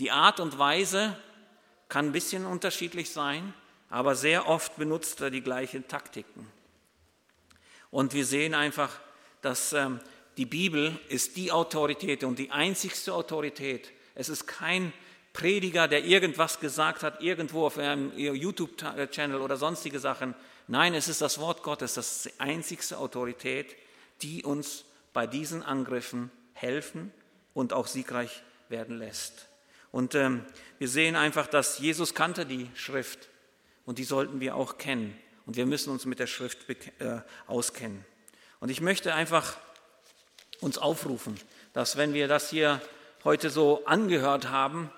Die 0.00 0.10
Art 0.10 0.40
und 0.40 0.58
Weise 0.58 1.16
kann 1.88 2.06
ein 2.06 2.12
bisschen 2.12 2.46
unterschiedlich 2.46 3.12
sein, 3.12 3.54
aber 3.90 4.16
sehr 4.16 4.48
oft 4.48 4.76
benutzt 4.76 5.20
er 5.20 5.30
die 5.30 5.42
gleichen 5.42 5.86
Taktiken. 5.86 6.50
Und 7.92 8.12
wir 8.12 8.26
sehen 8.26 8.54
einfach, 8.54 8.90
dass 9.40 9.72
ähm, 9.72 10.00
die 10.38 10.46
Bibel 10.46 10.98
ist 11.08 11.36
die 11.36 11.50
Autorität 11.50 12.22
und 12.22 12.38
die 12.38 12.52
einzigste 12.52 13.12
Autorität. 13.12 13.90
Es 14.14 14.28
ist 14.28 14.46
kein 14.46 14.92
Prediger, 15.32 15.88
der 15.88 16.04
irgendwas 16.04 16.60
gesagt 16.60 17.02
hat, 17.02 17.20
irgendwo 17.20 17.66
auf 17.66 17.76
einem 17.76 18.16
YouTube-Channel 18.16 19.40
oder 19.40 19.56
sonstige 19.56 19.98
Sachen. 19.98 20.34
Nein, 20.68 20.94
es 20.94 21.08
ist 21.08 21.20
das 21.20 21.40
Wort 21.40 21.64
Gottes, 21.64 21.94
das 21.94 22.16
ist 22.16 22.24
die 22.26 22.40
einzigste 22.40 22.98
Autorität, 22.98 23.76
die 24.22 24.44
uns 24.44 24.84
bei 25.12 25.26
diesen 25.26 25.62
Angriffen 25.62 26.30
helfen 26.52 27.12
und 27.52 27.72
auch 27.72 27.88
siegreich 27.88 28.42
werden 28.68 28.96
lässt. 28.96 29.48
Und 29.90 30.14
ähm, 30.14 30.44
wir 30.78 30.88
sehen 30.88 31.16
einfach, 31.16 31.48
dass 31.48 31.80
Jesus 31.80 32.14
kannte 32.14 32.46
die 32.46 32.70
Schrift 32.74 33.28
und 33.86 33.98
die 33.98 34.04
sollten 34.04 34.38
wir 34.38 34.54
auch 34.54 34.78
kennen. 34.78 35.18
Und 35.46 35.56
wir 35.56 35.66
müssen 35.66 35.90
uns 35.90 36.04
mit 36.04 36.20
der 36.20 36.26
Schrift 36.28 36.68
äh, 36.68 37.22
auskennen. 37.46 38.04
Und 38.60 38.68
ich 38.68 38.80
möchte 38.80 39.14
einfach 39.14 39.56
uns 40.60 40.78
aufrufen, 40.78 41.38
dass 41.72 41.96
wenn 41.96 42.14
wir 42.14 42.28
das 42.28 42.50
hier 42.50 42.80
heute 43.24 43.50
so 43.50 43.84
angehört 43.84 44.48
haben, 44.50 44.90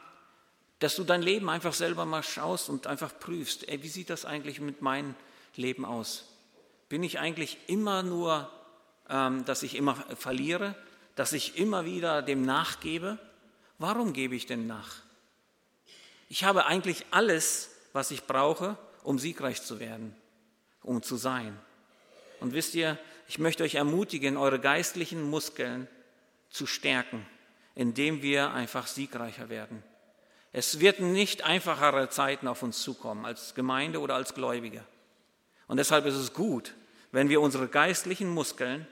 dass 0.78 0.96
du 0.96 1.04
dein 1.04 1.22
Leben 1.22 1.50
einfach 1.50 1.74
selber 1.74 2.06
mal 2.06 2.22
schaust 2.22 2.68
und 2.68 2.86
einfach 2.86 3.12
prüfst, 3.18 3.68
ey, 3.68 3.82
wie 3.82 3.88
sieht 3.88 4.10
das 4.10 4.24
eigentlich 4.24 4.60
mit 4.60 4.80
meinem 4.80 5.14
Leben 5.56 5.84
aus? 5.84 6.24
Bin 6.88 7.02
ich 7.02 7.18
eigentlich 7.18 7.58
immer 7.66 8.02
nur, 8.02 8.50
ähm, 9.08 9.44
dass 9.44 9.62
ich 9.62 9.74
immer 9.74 9.94
verliere? 10.16 10.74
dass 11.20 11.34
ich 11.34 11.58
immer 11.58 11.84
wieder 11.84 12.22
dem 12.22 12.46
nachgebe? 12.46 13.18
Warum 13.78 14.14
gebe 14.14 14.34
ich 14.34 14.46
denn 14.46 14.66
nach? 14.66 15.02
Ich 16.30 16.44
habe 16.44 16.64
eigentlich 16.64 17.04
alles, 17.10 17.70
was 17.92 18.10
ich 18.10 18.24
brauche, 18.24 18.78
um 19.02 19.18
siegreich 19.18 19.62
zu 19.62 19.80
werden, 19.80 20.16
um 20.82 21.02
zu 21.02 21.16
sein. 21.16 21.58
Und 22.40 22.54
wisst 22.54 22.74
ihr, 22.74 22.98
ich 23.30 23.38
möchte 23.38 23.62
euch 23.62 23.76
ermutigen, 23.76 24.36
eure 24.36 24.58
geistlichen 24.58 25.22
Muskeln 25.22 25.86
zu 26.48 26.66
stärken, 26.66 27.24
indem 27.76 28.22
wir 28.22 28.50
einfach 28.50 28.88
siegreicher 28.88 29.48
werden. 29.48 29.84
Es 30.50 30.80
wird 30.80 30.98
nicht 30.98 31.44
einfachere 31.44 32.08
Zeiten 32.08 32.48
auf 32.48 32.64
uns 32.64 32.82
zukommen 32.82 33.24
als 33.24 33.54
Gemeinde 33.54 34.00
oder 34.00 34.16
als 34.16 34.34
Gläubige. 34.34 34.84
Und 35.68 35.76
deshalb 35.76 36.06
ist 36.06 36.16
es 36.16 36.34
gut, 36.34 36.74
wenn 37.12 37.28
wir 37.28 37.40
unsere 37.40 37.68
geistlichen 37.68 38.28
Muskeln 38.28 38.84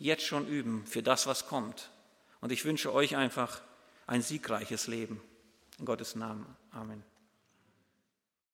jetzt 0.00 0.24
schon 0.24 0.48
üben 0.48 0.84
für 0.88 1.04
das, 1.04 1.28
was 1.28 1.46
kommt. 1.46 1.92
Und 2.40 2.50
ich 2.50 2.64
wünsche 2.64 2.92
euch 2.92 3.14
einfach 3.14 3.60
ein 4.08 4.22
siegreiches 4.22 4.88
Leben. 4.88 5.22
In 5.78 5.84
Gottes 5.84 6.16
Namen. 6.16 6.46
Amen. 6.72 7.13